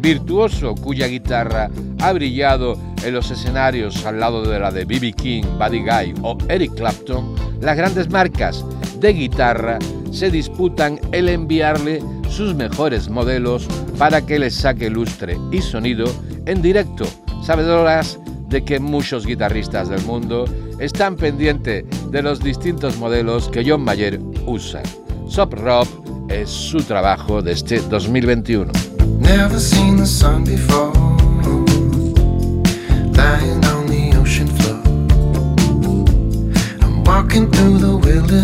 virtuoso 0.00 0.74
cuya 0.74 1.06
guitarra 1.06 1.70
ha 2.00 2.12
brillado 2.12 2.76
en 3.04 3.14
los 3.14 3.30
escenarios 3.30 4.04
al 4.04 4.20
lado 4.20 4.42
de 4.42 4.58
la 4.58 4.70
de 4.70 4.84
B.B. 4.84 5.12
King, 5.12 5.42
Buddy 5.58 5.80
Guy 5.80 6.14
o 6.22 6.36
Eric 6.48 6.74
Clapton, 6.74 7.34
las 7.60 7.76
grandes 7.76 8.10
marcas 8.10 8.64
de 9.00 9.12
guitarra 9.12 9.78
se 10.10 10.30
disputan 10.30 10.98
el 11.12 11.28
enviarle 11.28 12.02
sus 12.28 12.54
mejores 12.54 13.08
modelos 13.08 13.66
para 13.98 14.24
que 14.24 14.38
les 14.38 14.54
saque 14.54 14.90
lustre 14.90 15.36
y 15.50 15.60
sonido 15.60 16.06
en 16.46 16.62
directo, 16.62 17.04
sabedoras 17.42 18.18
de 18.48 18.64
que 18.64 18.80
muchos 18.80 19.26
guitarristas 19.26 19.88
del 19.88 20.02
mundo 20.04 20.46
están 20.78 21.16
pendientes 21.16 21.84
de 22.10 22.22
los 22.22 22.40
distintos 22.40 22.96
modelos 22.96 23.48
que 23.48 23.68
John 23.68 23.82
Mayer 23.82 24.20
usa. 24.46 24.82
Sop 25.28 25.52
Rob 25.54 25.86
es 26.30 26.48
su 26.48 26.82
trabajo 26.82 27.42
de 27.42 27.52
este 27.52 27.80
2021. 27.80 28.87
Never 29.28 29.60
seen 29.60 29.96
the 29.96 30.06
sun 30.06 30.44
before. 30.44 30.94
Lying 33.12 33.62
on 33.66 33.86
the 33.86 34.14
ocean 34.16 34.48
floor. 34.56 34.80
I'm 36.80 37.04
walking 37.04 37.50
through 37.52 37.76
the 37.76 37.94
wilderness 37.98 38.37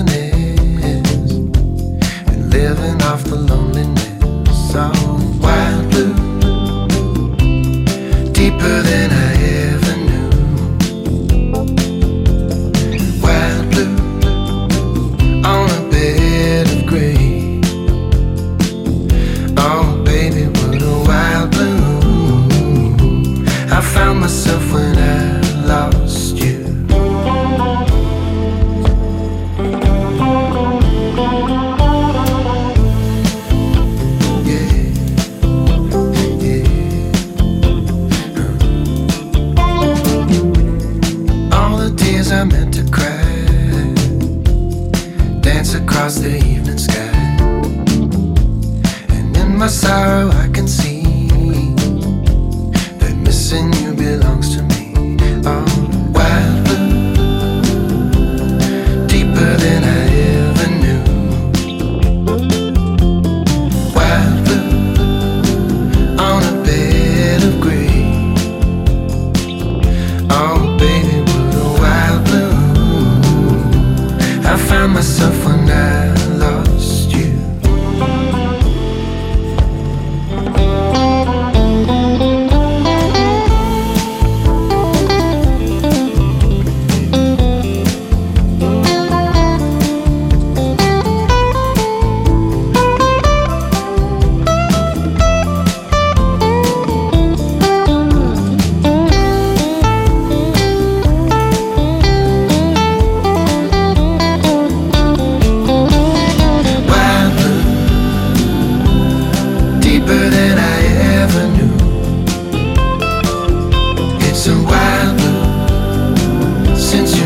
since 116.94 117.18
you 117.18 117.23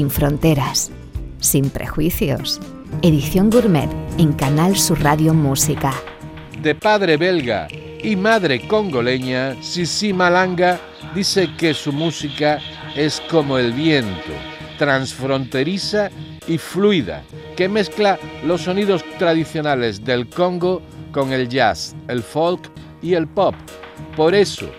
sin 0.00 0.08
fronteras, 0.08 0.90
sin 1.40 1.68
prejuicios. 1.68 2.58
Edición 3.02 3.50
Gourmet 3.50 3.90
en 4.16 4.32
Canal 4.32 4.74
Sur 4.74 5.02
Radio 5.02 5.34
Música. 5.34 5.92
De 6.62 6.74
padre 6.74 7.18
belga 7.18 7.68
y 8.02 8.16
madre 8.16 8.66
congoleña, 8.66 9.62
Sisi 9.62 10.14
Malanga 10.14 10.80
dice 11.14 11.50
que 11.58 11.74
su 11.74 11.92
música 11.92 12.60
es 12.96 13.20
como 13.30 13.58
el 13.58 13.74
viento, 13.74 14.32
transfronteriza 14.78 16.08
y 16.46 16.56
fluida, 16.56 17.22
que 17.54 17.68
mezcla 17.68 18.18
los 18.46 18.62
sonidos 18.62 19.04
tradicionales 19.18 20.02
del 20.02 20.30
Congo 20.30 20.80
con 21.12 21.30
el 21.30 21.46
jazz, 21.46 21.94
el 22.08 22.22
folk 22.22 22.70
y 23.02 23.12
el 23.12 23.28
pop. 23.28 23.54
Por 24.16 24.34
eso, 24.34 24.70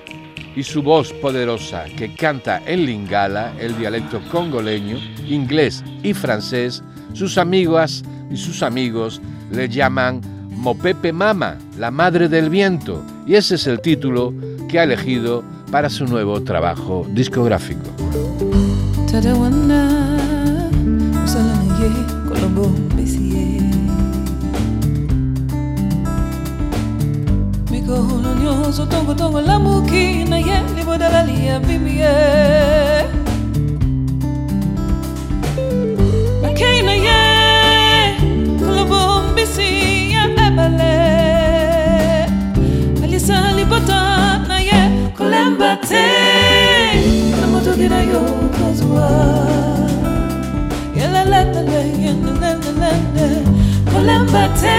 y 0.56 0.64
su 0.64 0.82
voz 0.82 1.14
poderosa 1.14 1.86
que 1.86 2.14
canta 2.14 2.62
en 2.66 2.86
lingala, 2.86 3.54
el 3.60 3.78
dialecto 3.78 4.22
congoleño, 4.32 4.98
inglés 5.28 5.84
y 6.04 6.14
francés, 6.14 6.84
sus 7.14 7.38
amigas 7.38 8.04
y 8.30 8.38
sus 8.38 8.64
amigos 8.64 9.22
le 9.52 9.70
llaman 9.70 10.22
Mopepe 10.50 11.12
Mama, 11.12 11.58
la 11.78 11.92
madre 11.92 12.30
del 12.30 12.50
viento, 12.50 13.04
y 13.26 13.36
ese 13.36 13.56
es 13.56 13.68
el 13.68 13.82
título 13.82 14.34
que 14.70 14.80
ha 14.80 14.84
elegido 14.84 15.44
para 15.72 15.90
su 15.90 16.06
nuevo 16.06 16.42
trabajo 16.44 17.06
discográfico. 17.14 17.90
So 28.72 28.86
tongo 28.86 29.14
tongo 29.14 29.42
la 29.42 29.60
muki, 29.60 30.24
na 30.24 30.38
ye, 30.38 30.64
libo 30.76 30.98
da 30.98 31.10
la 31.10 31.24
lia, 31.24 31.60
bimie. 31.60 32.08
Bakay 36.42 36.82
na 36.88 36.94
ye, 37.06 37.22
Colombo, 38.58 39.36
Bessie, 39.36 40.12
ya 40.14 40.24
ebale. 40.48 40.96
Alisa 43.04 43.52
libota 43.58 44.40
na 44.48 44.58
ye, 44.60 45.12
kolembate. 45.18 46.08
Namoto 47.42 47.76
gira 47.76 48.02
yo 48.12 48.24
kozwa. 48.56 49.08
Yelelelele, 50.96 51.80
yelelelele. 52.04 53.28
Kolembate. 53.92 54.78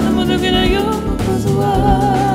Namoto 0.00 0.38
gira 0.38 0.64
yo 0.64 0.84
kozwa. 1.24 2.33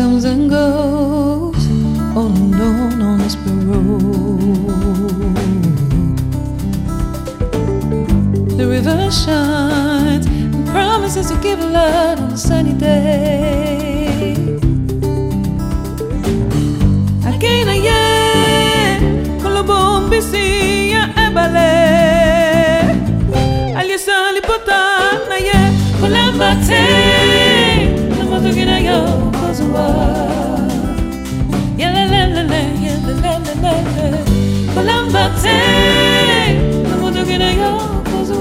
Comes 0.00 0.24
and 0.24 0.48
goes 0.48 0.99
The 8.60 8.68
river 8.68 9.10
shines 9.10 10.26
and 10.26 10.66
promises 10.68 11.30
to 11.30 11.36
give 11.40 11.60
light 11.60 12.18
on 12.20 12.30
a 12.30 12.36
sunny 12.36 12.74
day. 12.74 14.36
Again, 17.24 17.68
again, 17.68 19.40
Colombo, 19.40 20.20
see 20.20 20.90
ya 20.92 21.08
ebale. 21.16 21.72
Aliasa 23.80 24.32
lipotana 24.36 25.38
ye, 25.40 25.60
Colambate. 25.98 26.84
Namotogira 28.18 28.78
yo 28.78 29.32
kozwa. 29.40 29.86
Yelelelele, 31.78 32.60
yelelelele. 32.84 34.04
Colambate. 34.74 35.56
Namotogira 36.90 37.50
yo 37.52 37.99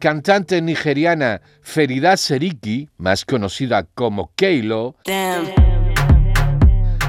cantante 0.00 0.60
nigeriana 0.60 1.40
Ferida 1.62 2.16
Seriki, 2.16 2.88
más 2.96 3.24
conocida 3.24 3.84
como 3.94 4.32
Keilo, 4.34 4.96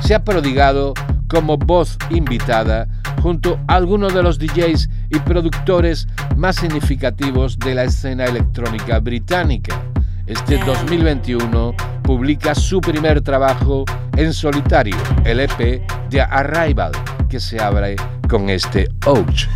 se 0.02 0.14
ha 0.14 0.24
prodigado 0.24 0.94
como 1.28 1.58
voz 1.58 1.98
invitada 2.10 2.88
junto 3.22 3.58
a 3.68 3.76
algunos 3.76 4.14
de 4.14 4.22
los 4.22 4.38
DJs 4.38 4.90
y 5.10 5.20
productores 5.20 6.08
más 6.36 6.58
significativos 6.58 7.58
de 7.58 7.76
la 7.76 7.86
escena 7.86 8.26
electrónica 8.26 9.00
británica. 9.00 9.82
Este 10.28 10.58
2021 10.64 11.74
publica 12.04 12.54
su 12.54 12.82
primer 12.82 13.22
trabajo 13.22 13.86
en 14.18 14.34
solitario, 14.34 14.98
el 15.24 15.40
EP 15.40 15.82
de 16.10 16.22
Arrival, 16.22 16.92
que 17.30 17.40
se 17.40 17.60
abre 17.60 17.96
con 18.28 18.50
este 18.50 18.90
Ouch. 19.06 19.48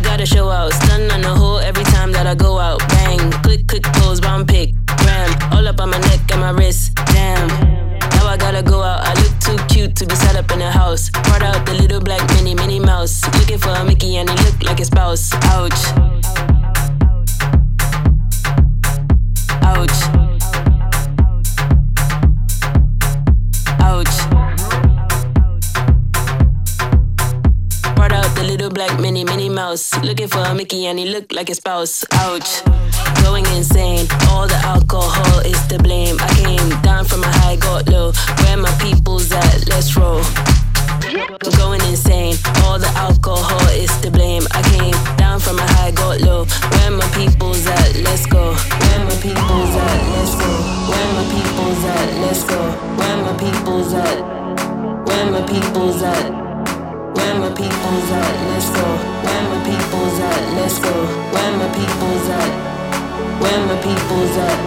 I 0.00 0.02
gotta 0.02 0.24
show 0.24 0.48
out, 0.48 0.72
stun 0.72 1.10
on 1.10 1.20
the 1.20 1.28
hole 1.28 1.58
every 1.58 1.84
time 1.84 2.10
that 2.12 2.26
I 2.26 2.34
go 2.34 2.58
out. 2.58 2.78
Bang, 2.88 3.30
click, 3.42 3.66
click, 3.66 3.82
pose, 3.82 4.18
round 4.22 4.48
pick, 4.48 4.74
gram, 4.96 5.52
all 5.52 5.68
up 5.68 5.78
on 5.78 5.90
my 5.90 5.98
neck 5.98 6.20
and 6.32 6.40
my 6.40 6.52
wrist. 6.52 6.94
Damn, 7.12 7.48
now 8.16 8.26
I 8.26 8.38
gotta 8.38 8.62
go 8.62 8.80
out. 8.80 9.00
I 9.06 9.12
look 9.20 9.38
too 9.40 9.58
cute 9.68 9.94
to 9.96 10.06
be 10.06 10.14
set 10.14 10.36
up 10.36 10.50
in 10.52 10.62
a 10.62 10.72
house. 10.72 11.10
Brought 11.10 11.42
out 11.42 11.66
the 11.66 11.74
little 11.74 12.00
black 12.00 12.26
mini, 12.36 12.54
mini 12.54 12.80
mouse. 12.80 13.22
Looking 13.38 13.58
for 13.58 13.68
a 13.68 13.84
Mickey 13.84 14.16
and 14.16 14.30
he 14.30 14.36
look 14.42 14.62
like 14.62 14.80
a 14.80 14.86
spouse. 14.86 15.34
Ouch. 15.34 15.84
Ouch. 19.62 20.00
Ouch. 23.82 24.49
Little 28.50 28.68
black 28.68 28.98
mini, 28.98 29.22
mini 29.22 29.48
mouse. 29.48 29.96
Looking 30.02 30.26
for 30.26 30.40
a 30.40 30.52
Mickey 30.52 30.86
and 30.86 30.98
he 30.98 31.04
look 31.06 31.32
like 31.32 31.48
a 31.50 31.54
spouse. 31.54 32.04
Ouch. 32.12 32.64
Going 33.22 33.46
insane. 33.54 34.08
All 34.30 34.48
the 34.48 34.60
alcohol 34.64 35.38
is 35.46 35.60
to 35.68 35.78
blame. 35.78 36.16
I 36.18 36.28
came 36.42 36.68
down 36.82 37.04
from 37.04 37.22
a 37.22 37.30
high, 37.38 37.54
got 37.56 37.88
low. 37.88 38.10
Where 38.42 38.56
my 38.56 38.72
people's 38.82 39.30
at? 39.30 39.68
Let's 39.68 39.96
roll. 39.96 40.22
Going 41.58 41.80
insane. 41.82 42.34
All 42.64 42.78
the 42.78 42.90
alcohol 42.96 43.68
is 43.70 43.92
to 44.00 44.10
blame. 44.10 44.42
I 44.50 44.62
came 44.74 44.98
down 45.16 45.38
from 45.38 45.58
a 45.60 45.66
high, 45.74 45.92
got 45.92 46.20
low. 46.20 46.44
Where 46.74 46.90
my 46.90 47.06
people's 47.14 47.64
at? 47.66 47.94
Let's 48.02 48.26
go. 48.26 48.54
Where 48.82 49.04
my 49.04 49.16
people's 49.22 49.74
at? 49.86 50.00
Let's 50.14 50.34
go. 50.42 50.50
Where 50.90 51.08
my 51.14 51.24
people's 51.34 51.84
at? 51.84 52.08
Let's 52.24 52.44
go. 52.44 52.60
Where 52.98 53.16
my 53.26 53.34
people's 53.38 53.92
at? 53.94 54.18
Where 55.06 55.30
my 55.30 55.42
people's 55.46 56.02
at? 56.02 56.49
People's 57.90 58.12
at? 58.12 58.46
Let's 58.46 58.70
go. 58.70 58.86
Where 59.26 59.42
my 59.50 59.58
people's 59.66 60.20
at? 60.20 60.42
Let's 60.54 60.78
go. 60.78 60.94
Where 61.34 61.52
my 61.58 61.66
people's 61.74 62.28
at? 62.30 62.50
Where 63.42 63.66
my 63.66 63.74
people's 63.82 64.36
at? 64.38 64.58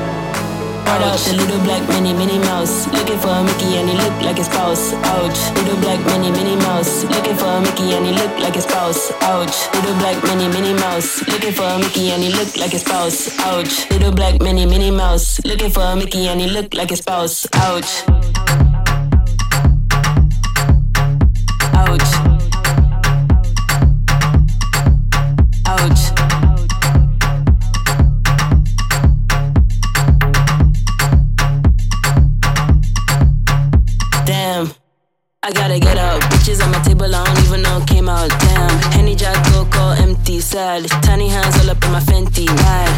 Brought 0.83 1.01
out 1.07 1.19
the 1.19 1.37
little 1.37 1.59
black 1.63 1.87
mini, 1.87 2.11
Minnie 2.11 2.39
Mouse. 2.39 2.85
Looking 2.91 3.17
for 3.19 3.29
a 3.29 3.41
Mickey 3.41 3.77
and 3.79 3.87
he 3.87 3.95
look 3.95 4.11
like 4.21 4.39
a 4.39 4.43
spouse. 4.43 4.91
Ouch. 5.15 5.39
Little 5.55 5.79
black 5.79 6.03
mini, 6.05 6.31
Minnie 6.31 6.57
Mouse. 6.67 7.05
Looking 7.05 7.37
for 7.37 7.45
a 7.45 7.61
Mickey 7.61 7.93
and 7.95 8.05
he 8.05 8.11
look 8.11 8.37
like 8.39 8.57
a 8.57 8.61
spouse. 8.61 9.13
Ouch. 9.21 9.71
Little 9.73 9.95
black 10.03 10.21
mini, 10.25 10.49
Minnie 10.49 10.73
Mouse. 10.73 11.25
Looking 11.29 11.53
for 11.53 11.63
a 11.63 11.79
Mickey 11.79 12.11
and 12.11 12.23
he 12.23 12.29
look 12.29 12.57
like 12.57 12.73
a 12.73 12.79
spouse. 12.79 13.39
Ouch. 13.39 13.89
Little 13.89 14.11
black 14.11 14.41
mini, 14.41 14.65
Minnie 14.65 14.91
Mouse. 14.91 15.39
Looking 15.45 15.71
for 15.71 15.79
a 15.79 15.95
Mickey 15.95 16.27
and 16.27 16.41
he 16.41 16.47
look 16.47 16.73
like 16.73 16.91
a 16.91 16.97
spouse. 16.97 17.47
Ouch. 17.53 18.03
Ouch. 21.71 22.32
I 35.45 35.51
gotta 35.51 35.77
get 35.77 35.97
up. 35.97 36.21
Bitches 36.31 36.63
on 36.63 36.71
my 36.71 36.81
table, 36.83 37.13
I 37.13 37.25
don't 37.25 37.45
even 37.45 37.63
know 37.63 37.77
it 37.77 37.87
came 37.87 38.07
out. 38.07 38.29
Damn. 38.29 38.91
Henny 38.93 39.13
Jack 39.13 39.35
call 39.71 39.91
empty. 39.91 40.39
Sad. 40.39 40.87
Tiny 41.03 41.27
hands 41.27 41.59
all 41.59 41.69
up 41.69 41.83
in 41.83 41.91
my 41.91 41.99
Fenty. 41.99 42.45
Mad. 42.45 42.89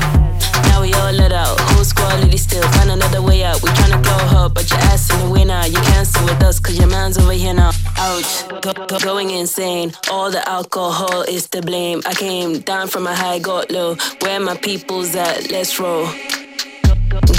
Now 0.68 0.84
we 0.84 0.94
all 0.94 1.12
let 1.12 1.32
out. 1.32 1.60
Whole 1.60 1.84
squad 1.84 2.20
lady 2.22 2.38
still. 2.38 2.62
Find 2.74 2.92
another 2.92 3.24
way 3.24 3.44
out. 3.44 3.64
We 3.64 3.70
tryna 3.70 4.04
blow 4.04 4.28
her, 4.38 4.50
but 4.50 4.70
your 4.70 4.80
ass 4.82 5.12
in 5.12 5.26
the 5.26 5.34
way 5.34 5.44
now. 5.44 5.66
You 5.66 5.80
can't 5.90 6.06
sit 6.06 6.22
with 6.22 6.44
us, 6.44 6.60
cause 6.60 6.78
your 6.78 6.88
man's 6.88 7.18
over 7.18 7.34
here 7.34 7.56
now. 7.56 7.72
Ouch. 7.98 8.48
Go, 8.62 8.74
go, 8.74 9.00
going 9.00 9.32
insane. 9.32 9.94
All 10.12 10.30
the 10.30 10.48
alcohol 10.48 11.24
is 11.24 11.50
to 11.50 11.64
blame. 11.64 12.04
I 12.06 12.14
came 12.14 12.60
down 12.60 12.90
from 12.90 13.08
a 13.08 13.16
high, 13.16 13.40
got 13.40 13.72
low. 13.72 13.96
Where 14.22 14.40
my 14.40 14.56
people's 14.56 15.16
at? 15.16 15.50
Let's 15.50 15.80
roll. 15.80 16.08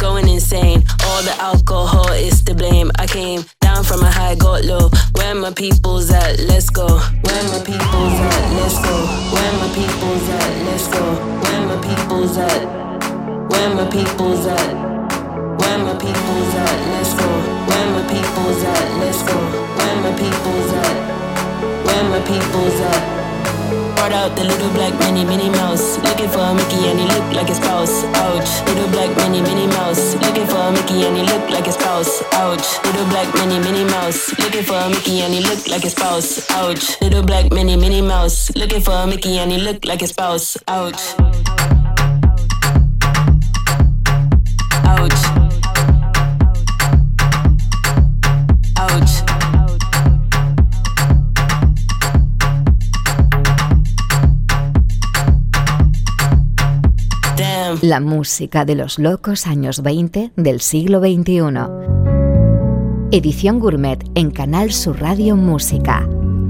Going 0.00 0.28
insane. 0.28 0.84
All 1.04 1.22
the 1.22 1.34
alcohol 1.40 2.12
is 2.12 2.42
to 2.44 2.54
blame. 2.54 2.90
I 2.98 3.06
came 3.06 3.44
down 3.60 3.82
from 3.84 4.02
a 4.02 4.10
high, 4.10 4.34
got 4.34 4.64
low. 4.64 4.90
Where 5.14 5.34
my 5.34 5.52
people's 5.52 6.10
at? 6.10 6.38
Let's 6.40 6.70
go. 6.70 6.86
Where 6.86 7.44
my 7.52 7.60
people's 7.64 8.18
at? 8.20 8.52
Let's 8.58 8.78
go. 8.84 8.96
Where 9.32 9.52
my 9.60 9.68
people's 9.74 10.28
at? 10.28 10.52
Let's 10.66 10.86
go. 10.88 11.04
Where 11.42 11.62
my 11.66 11.76
people's 11.82 12.36
at? 12.36 12.62
Where 13.50 13.74
my 13.74 13.86
people's 13.90 14.46
at? 14.46 14.74
Where 15.60 15.78
my 15.78 15.94
people's 15.94 16.54
at? 16.54 16.76
Let's 16.92 17.14
go. 17.14 17.28
Where 17.68 17.86
my 17.94 18.02
people's 18.06 18.62
at? 18.62 18.98
Let's 19.00 19.22
go. 19.22 19.38
Where 19.76 19.96
my 20.04 20.12
people's 20.16 20.72
at? 20.72 20.96
Where 21.86 22.04
my 22.10 22.20
people's 22.26 22.80
at? 22.80 23.25
Brought 24.06 24.30
out 24.30 24.36
the 24.36 24.44
little 24.44 24.70
black 24.70 24.96
mini, 25.00 25.24
Minnie 25.24 25.50
Mouse. 25.50 25.98
Looking 25.98 26.28
for 26.28 26.38
a 26.38 26.54
Mickey 26.54 26.86
and 26.86 27.00
he 27.00 27.06
look 27.06 27.26
like 27.34 27.50
a 27.50 27.54
spouse. 27.56 28.04
Ouch. 28.22 28.62
Little 28.68 28.88
black 28.90 29.10
mini, 29.16 29.42
Minnie 29.42 29.66
Mouse. 29.66 30.14
Looking 30.14 30.46
for 30.46 30.58
a 30.58 30.70
Mickey 30.70 31.06
and 31.06 31.16
he 31.16 31.24
look 31.24 31.50
like 31.50 31.66
a 31.66 31.72
spouse. 31.72 32.22
Ouch. 32.34 32.78
Little 32.84 33.04
black 33.06 33.34
mini, 33.34 33.58
Minnie 33.58 33.82
Mouse. 33.82 34.30
Looking 34.38 34.62
for 34.62 34.76
a 34.76 34.88
Mickey 34.88 35.22
and 35.22 35.34
he 35.34 35.40
look 35.40 35.66
like 35.66 35.84
a 35.84 35.90
spouse. 35.90 36.48
Ouch. 36.52 37.00
Little 37.00 37.24
black 37.24 37.50
mini, 37.50 37.74
Minnie 37.74 38.00
Mouse. 38.00 38.54
Looking 38.54 38.80
for 38.80 38.92
a 38.92 39.08
Mickey 39.08 39.38
and 39.38 39.50
he 39.50 39.58
look 39.58 39.84
like 39.84 40.02
a 40.02 40.06
spouse. 40.06 40.56
Ouch. 40.68 41.55
La 57.82 58.00
música 58.00 58.64
de 58.64 58.74
los 58.74 58.98
locos 58.98 59.46
años 59.46 59.82
20 59.82 60.32
del 60.36 60.60
siglo 60.60 61.00
XXI. 61.00 61.42
Edición 63.10 63.60
Gourmet 63.60 64.02
en 64.14 64.30
Canal 64.30 64.72
Sur 64.72 65.00
Radio 65.00 65.36
Música. 65.36 66.08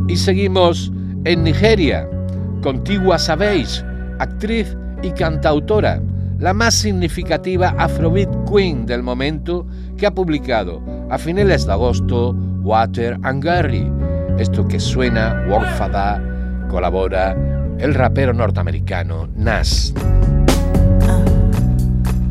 Y 0.09 0.16
seguimos 0.16 0.93
en 1.24 1.43
Nigeria. 1.43 2.09
Contigua 2.62 3.18
Sabéis, 3.18 3.85
actriz 4.20 4.77
y 5.03 5.11
cantautora, 5.11 6.01
la 6.39 6.55
más 6.55 6.74
significativa 6.74 7.74
Afrobeat 7.79 8.49
Queen 8.49 8.87
del 8.87 9.03
momento 9.03 9.66
que 9.97 10.07
ha 10.07 10.14
publicado 10.14 10.81
a 11.11 11.18
finales 11.18 11.66
de 11.66 11.72
agosto 11.72 12.37
Water 12.62 13.18
and 13.22 13.43
Gary. 13.43 13.91
Esto 14.39 14.68
que 14.68 14.79
suena, 14.79 15.45
Warfada, 15.49 16.22
colabora 16.70 17.37
el 17.79 17.95
rapero 17.95 18.33
norteamericano 18.33 19.29
Nas. 19.35 19.93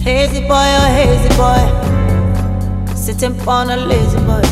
Hazy 0.05 0.41
boy, 0.41 0.53
oh 0.53 0.87
hazy 0.93 1.29
boy, 1.29 1.63
sitting 2.95 3.33
on 3.47 3.71
a 3.71 3.75
lazy 3.75 4.19
boy. 4.19 4.45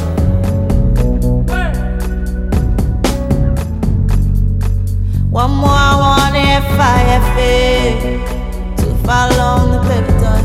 One 5.29 5.51
more, 5.51 5.69
I 5.69 5.95
want 6.01 6.35
it 6.35 6.63
fire 6.75 7.21
fade 7.35 8.01
to 8.77 8.85
follow 9.05 9.69
the 9.73 9.79
baby 9.87 10.13
toy. 10.23 10.41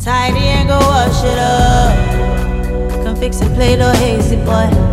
Tidy 0.00 0.44
and 0.52 0.68
go 0.68 0.78
wash 0.80 1.24
it 1.24 1.38
up. 1.38 1.94
Come 3.04 3.16
fix 3.16 3.40
and 3.40 3.54
play 3.54 3.76
the 3.76 3.88
oh, 3.88 3.94
hazy 3.94 4.36
boy. 4.44 4.83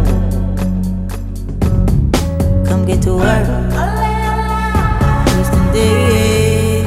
Get 2.91 3.01
to 3.03 3.13
work. 3.15 3.47
Wasting 5.35 5.67
day. 5.71 6.83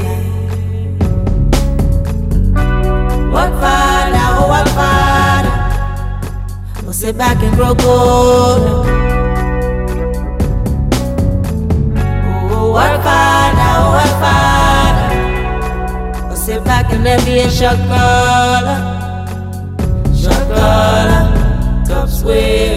Work 3.32 3.54
hard 3.62 4.12
now, 4.12 4.48
work 4.52 4.70
hard. 4.80 5.46
We'll 6.82 6.92
sit 6.92 7.16
back 7.16 7.42
and 7.42 7.56
grow 7.56 7.74
cold. 7.74 8.86
Oh, 12.52 12.74
hard 12.76 13.54
now, 13.64 13.80
work 13.96 14.16
hard. 14.24 14.96
We'll 16.28 16.36
sit 16.36 16.64
back 16.64 16.92
and 16.92 17.04
let 17.04 17.24
me 17.24 17.34
a 17.40 17.48
chocolate. 17.50 18.66
Chocolate, 20.22 21.28
top 21.88 22.08
sweet. 22.08 22.34
Heard 22.34 22.70
you 22.70 22.73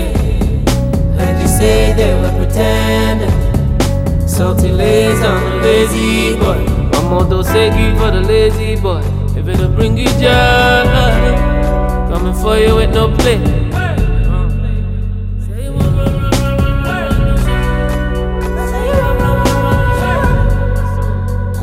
on 4.40 4.56
the 4.58 5.58
lazy 5.64 6.36
boy. 6.38 6.64
One 6.98 7.10
more 7.10 7.26
dose 7.26 7.48
for 7.48 8.12
the 8.12 8.22
lazy 8.28 8.80
boy. 8.80 9.02
If 9.36 9.48
it'll 9.48 9.70
bring 9.70 9.98
you 9.98 10.08
joy, 10.20 10.84
coming 12.10 12.34
for 12.34 12.58
you 12.58 12.76
with 12.76 12.94
no 12.94 13.16
play. 13.16 13.38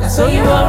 So 0.09 0.27
you 0.27 0.43
want 0.43 0.64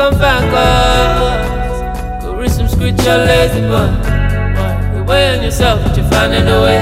come 0.00 0.14
find 0.18 0.50
God. 0.50 2.22
Go 2.22 2.34
read 2.34 2.50
some 2.50 2.68
scripture, 2.68 3.18
lazy 3.28 3.60
boy. 3.68 3.88
You 4.96 5.04
way 5.04 5.36
on 5.36 5.44
yourself, 5.44 5.82
but 5.84 5.94
you're 5.94 6.08
finding 6.08 6.48
a 6.48 6.58
way. 6.66 6.80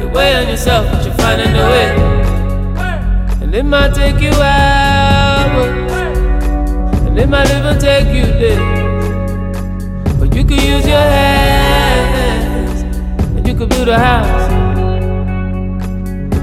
You 0.00 0.08
way 0.08 0.34
on 0.34 0.48
yourself, 0.48 0.90
but 0.90 1.04
you're 1.04 1.14
finding 1.14 1.54
a 1.54 1.64
way. 1.72 1.88
And 3.42 3.54
it 3.54 3.62
might 3.62 3.94
take 3.94 4.18
you 4.20 4.32
hours, 4.32 5.92
and 7.06 7.16
it 7.16 7.28
might 7.28 7.48
even 7.56 7.78
take 7.78 8.08
you 8.08 8.26
days. 8.42 8.58
But 10.18 10.34
you 10.34 10.42
could 10.44 10.62
use 10.74 10.86
your 10.94 11.06
hands, 11.18 12.82
and 13.36 13.46
you 13.46 13.54
could 13.54 13.68
build 13.68 13.88
a 13.88 13.98
house. 13.98 14.50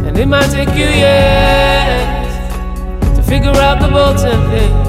And 0.07 0.17
it 0.17 0.27
might 0.27 0.49
take 0.49 0.69
you 0.81 0.87
years 1.03 2.31
to 3.17 3.21
figure 3.21 3.57
out 3.67 3.81
the 3.81 3.89
bolts 3.89 4.23
and 4.23 4.49
things. 4.49 4.80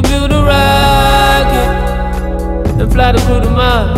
Could 0.00 0.10
build 0.10 0.32
a 0.32 0.42
rocket 0.44 1.70
and 2.80 2.92
fly 2.92 3.10
the 3.12 3.18
to 3.18 3.50
Mars. 3.50 3.97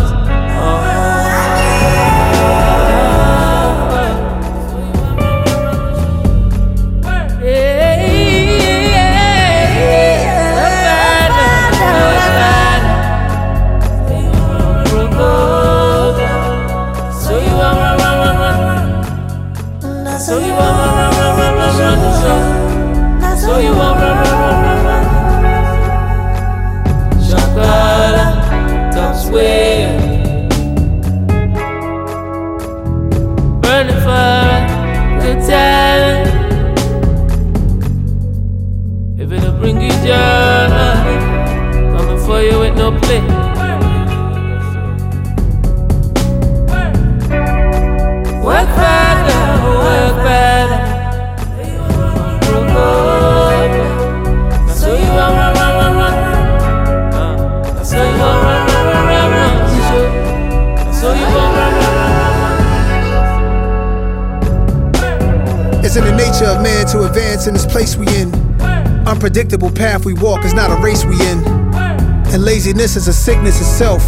laziness 72.71 72.95
is 72.95 73.07
a 73.09 73.13
sickness 73.13 73.59
itself. 73.59 74.01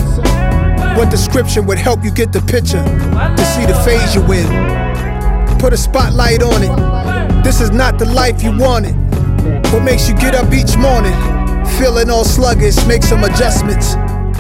What 0.96 1.10
description 1.12 1.66
would 1.66 1.78
help 1.78 2.02
you 2.02 2.12
get 2.12 2.32
the 2.32 2.40
picture 2.40 2.82
to 2.82 3.46
see 3.46 3.66
the 3.66 3.76
phase 3.84 4.16
you're 4.16 4.34
in? 4.34 5.60
Put 5.60 5.74
a 5.74 5.78
spotlight 5.78 6.42
on 6.42 6.64
it. 6.64 7.44
This 7.44 7.60
is 7.60 7.72
not 7.72 8.00
the 8.00 8.06
life 8.06 8.42
you 8.42 8.58
wanted. 8.58 8.96
What 9.74 9.84
makes 9.84 10.08
you 10.08 10.16
get 10.16 10.34
up 10.34 10.54
each 10.54 10.78
morning? 10.78 11.14
Feeling 11.78 12.10
all 12.10 12.24
sluggish, 12.24 12.78
make 12.86 13.04
some 13.04 13.26
adjustments. 13.26 13.98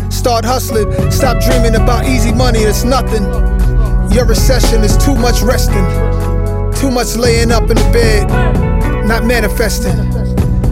Start 0.09 0.45
hustling, 0.45 0.87
stop 1.11 1.43
dreaming 1.43 1.75
about 1.75 2.05
easy 2.05 2.31
money, 2.31 2.59
it's 2.59 2.85
nothing. 2.85 3.23
Your 4.13 4.25
recession 4.25 4.83
is 4.83 4.95
too 5.03 5.15
much 5.15 5.41
resting, 5.41 5.85
too 6.79 6.91
much 6.91 7.17
laying 7.17 7.51
up 7.51 7.63
in 7.63 7.75
the 7.75 7.89
bed, 7.91 8.29
not 9.05 9.25
manifesting. 9.25 9.97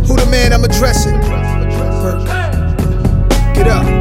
Who 0.07 0.15
the 0.15 0.27
man 0.31 0.53
I'm 0.53 0.63
addressing? 0.63 1.40
Get 3.61 3.69
up, 3.69 4.00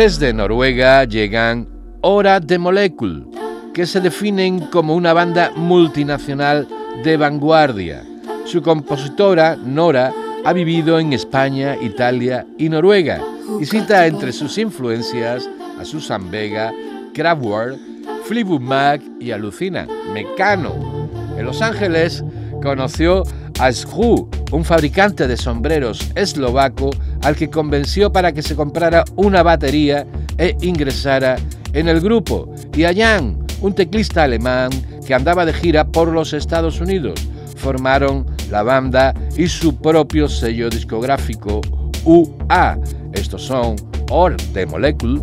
Desde 0.00 0.32
Noruega 0.32 1.04
llegan 1.04 1.68
Hora 2.00 2.40
de 2.40 2.58
Molecule, 2.58 3.26
que 3.74 3.84
se 3.84 4.00
definen 4.00 4.60
como 4.60 4.94
una 4.94 5.12
banda 5.12 5.52
multinacional 5.54 6.66
de 7.04 7.18
vanguardia. 7.18 8.02
Su 8.46 8.62
compositora, 8.62 9.56
Nora, 9.56 10.10
ha 10.42 10.54
vivido 10.54 10.98
en 10.98 11.12
España, 11.12 11.76
Italia 11.78 12.46
y 12.56 12.70
Noruega 12.70 13.20
y 13.60 13.66
cita 13.66 14.06
entre 14.06 14.32
sus 14.32 14.56
influencias 14.56 15.46
a 15.78 15.84
Susan 15.84 16.30
Vega, 16.30 16.72
Kraftwerk, 17.12 17.76
Fleetwood 18.24 18.62
Mac 18.62 19.02
y 19.20 19.32
Alucina, 19.32 19.86
Mecano. 20.14 21.10
En 21.36 21.44
Los 21.44 21.60
Ángeles 21.60 22.24
conoció 22.62 23.24
a 23.58 23.70
Skru, 23.70 24.30
un 24.50 24.64
fabricante 24.64 25.28
de 25.28 25.36
sombreros 25.36 26.10
eslovaco 26.14 26.88
al 27.22 27.36
que 27.36 27.50
convenció 27.50 28.12
para 28.12 28.32
que 28.32 28.42
se 28.42 28.56
comprara 28.56 29.04
una 29.16 29.42
batería 29.42 30.06
e 30.38 30.56
ingresara 30.60 31.36
en 31.72 31.88
el 31.88 32.00
grupo, 32.00 32.52
y 32.74 32.84
a 32.84 32.94
Jan, 32.94 33.46
un 33.60 33.74
teclista 33.74 34.24
alemán 34.24 34.70
que 35.06 35.14
andaba 35.14 35.44
de 35.44 35.52
gira 35.52 35.86
por 35.86 36.08
los 36.08 36.32
Estados 36.32 36.80
Unidos. 36.80 37.20
Formaron 37.56 38.26
la 38.50 38.62
banda 38.62 39.14
y 39.36 39.48
su 39.48 39.76
propio 39.76 40.28
sello 40.28 40.70
discográfico 40.70 41.60
UA. 42.04 42.78
Estos 43.12 43.42
son 43.42 43.76
Or 44.10 44.36
de 44.52 44.66
Molecule 44.66 45.20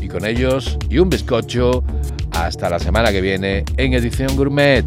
y 0.00 0.08
con 0.08 0.24
ellos 0.24 0.76
y 0.90 0.98
un 0.98 1.08
bizcocho 1.08 1.82
hasta 2.32 2.68
la 2.68 2.78
semana 2.78 3.10
que 3.10 3.20
viene 3.20 3.64
en 3.76 3.94
Edición 3.94 4.36
Gourmet. 4.36 4.84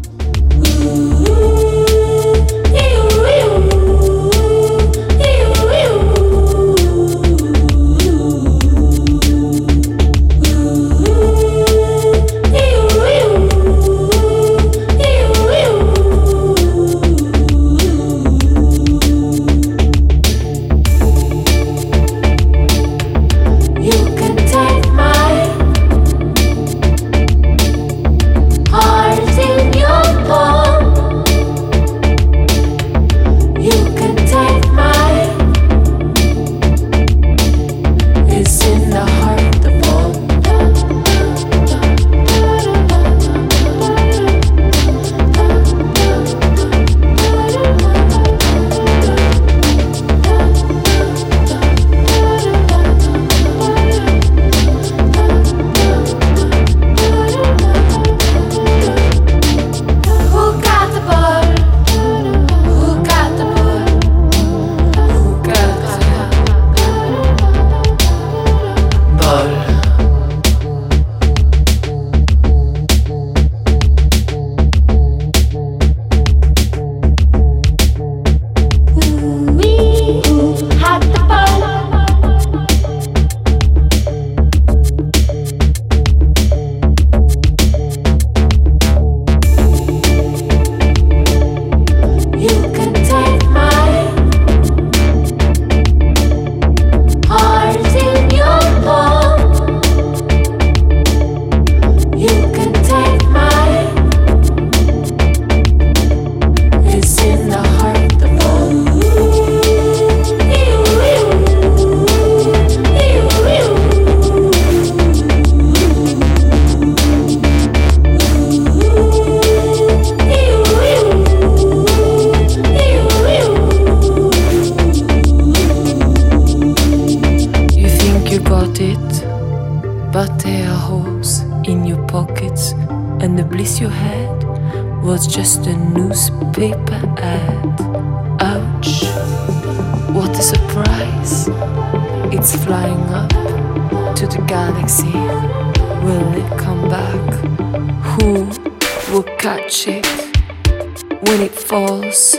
Falls? 151.72 152.36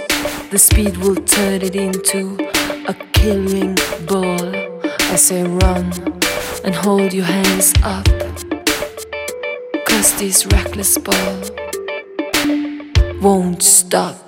The 0.52 0.60
speed 0.60 0.98
will 0.98 1.16
turn 1.16 1.64
it 1.64 1.76
into 1.76 2.38
a 2.88 2.94
killing 3.14 3.76
ball. 4.06 4.46
I 5.14 5.16
say 5.16 5.42
run 5.44 5.92
and 6.64 6.76
hold 6.76 7.12
your 7.14 7.26
hands 7.26 7.74
up. 7.84 8.06
Cause 9.88 10.10
this 10.20 10.46
reckless 10.46 11.00
ball 11.00 11.36
won't 13.24 13.64
stop. 13.64 14.23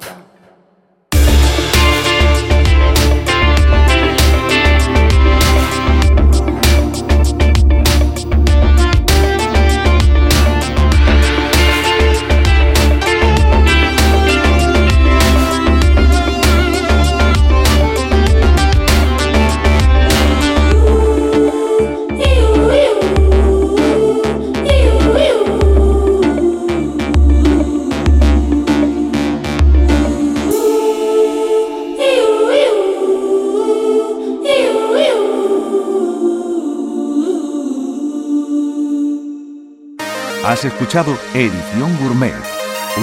Has 40.56 40.64
escuchado 40.64 41.18
Edición 41.34 41.98
Gourmet, 41.98 42.34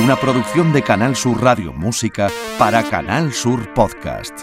una 0.02 0.18
producción 0.18 0.72
de 0.72 0.82
Canal 0.82 1.14
Sur 1.14 1.42
Radio 1.42 1.74
Música 1.74 2.30
para 2.58 2.82
Canal 2.82 3.34
Sur 3.34 3.74
Podcast. 3.74 4.41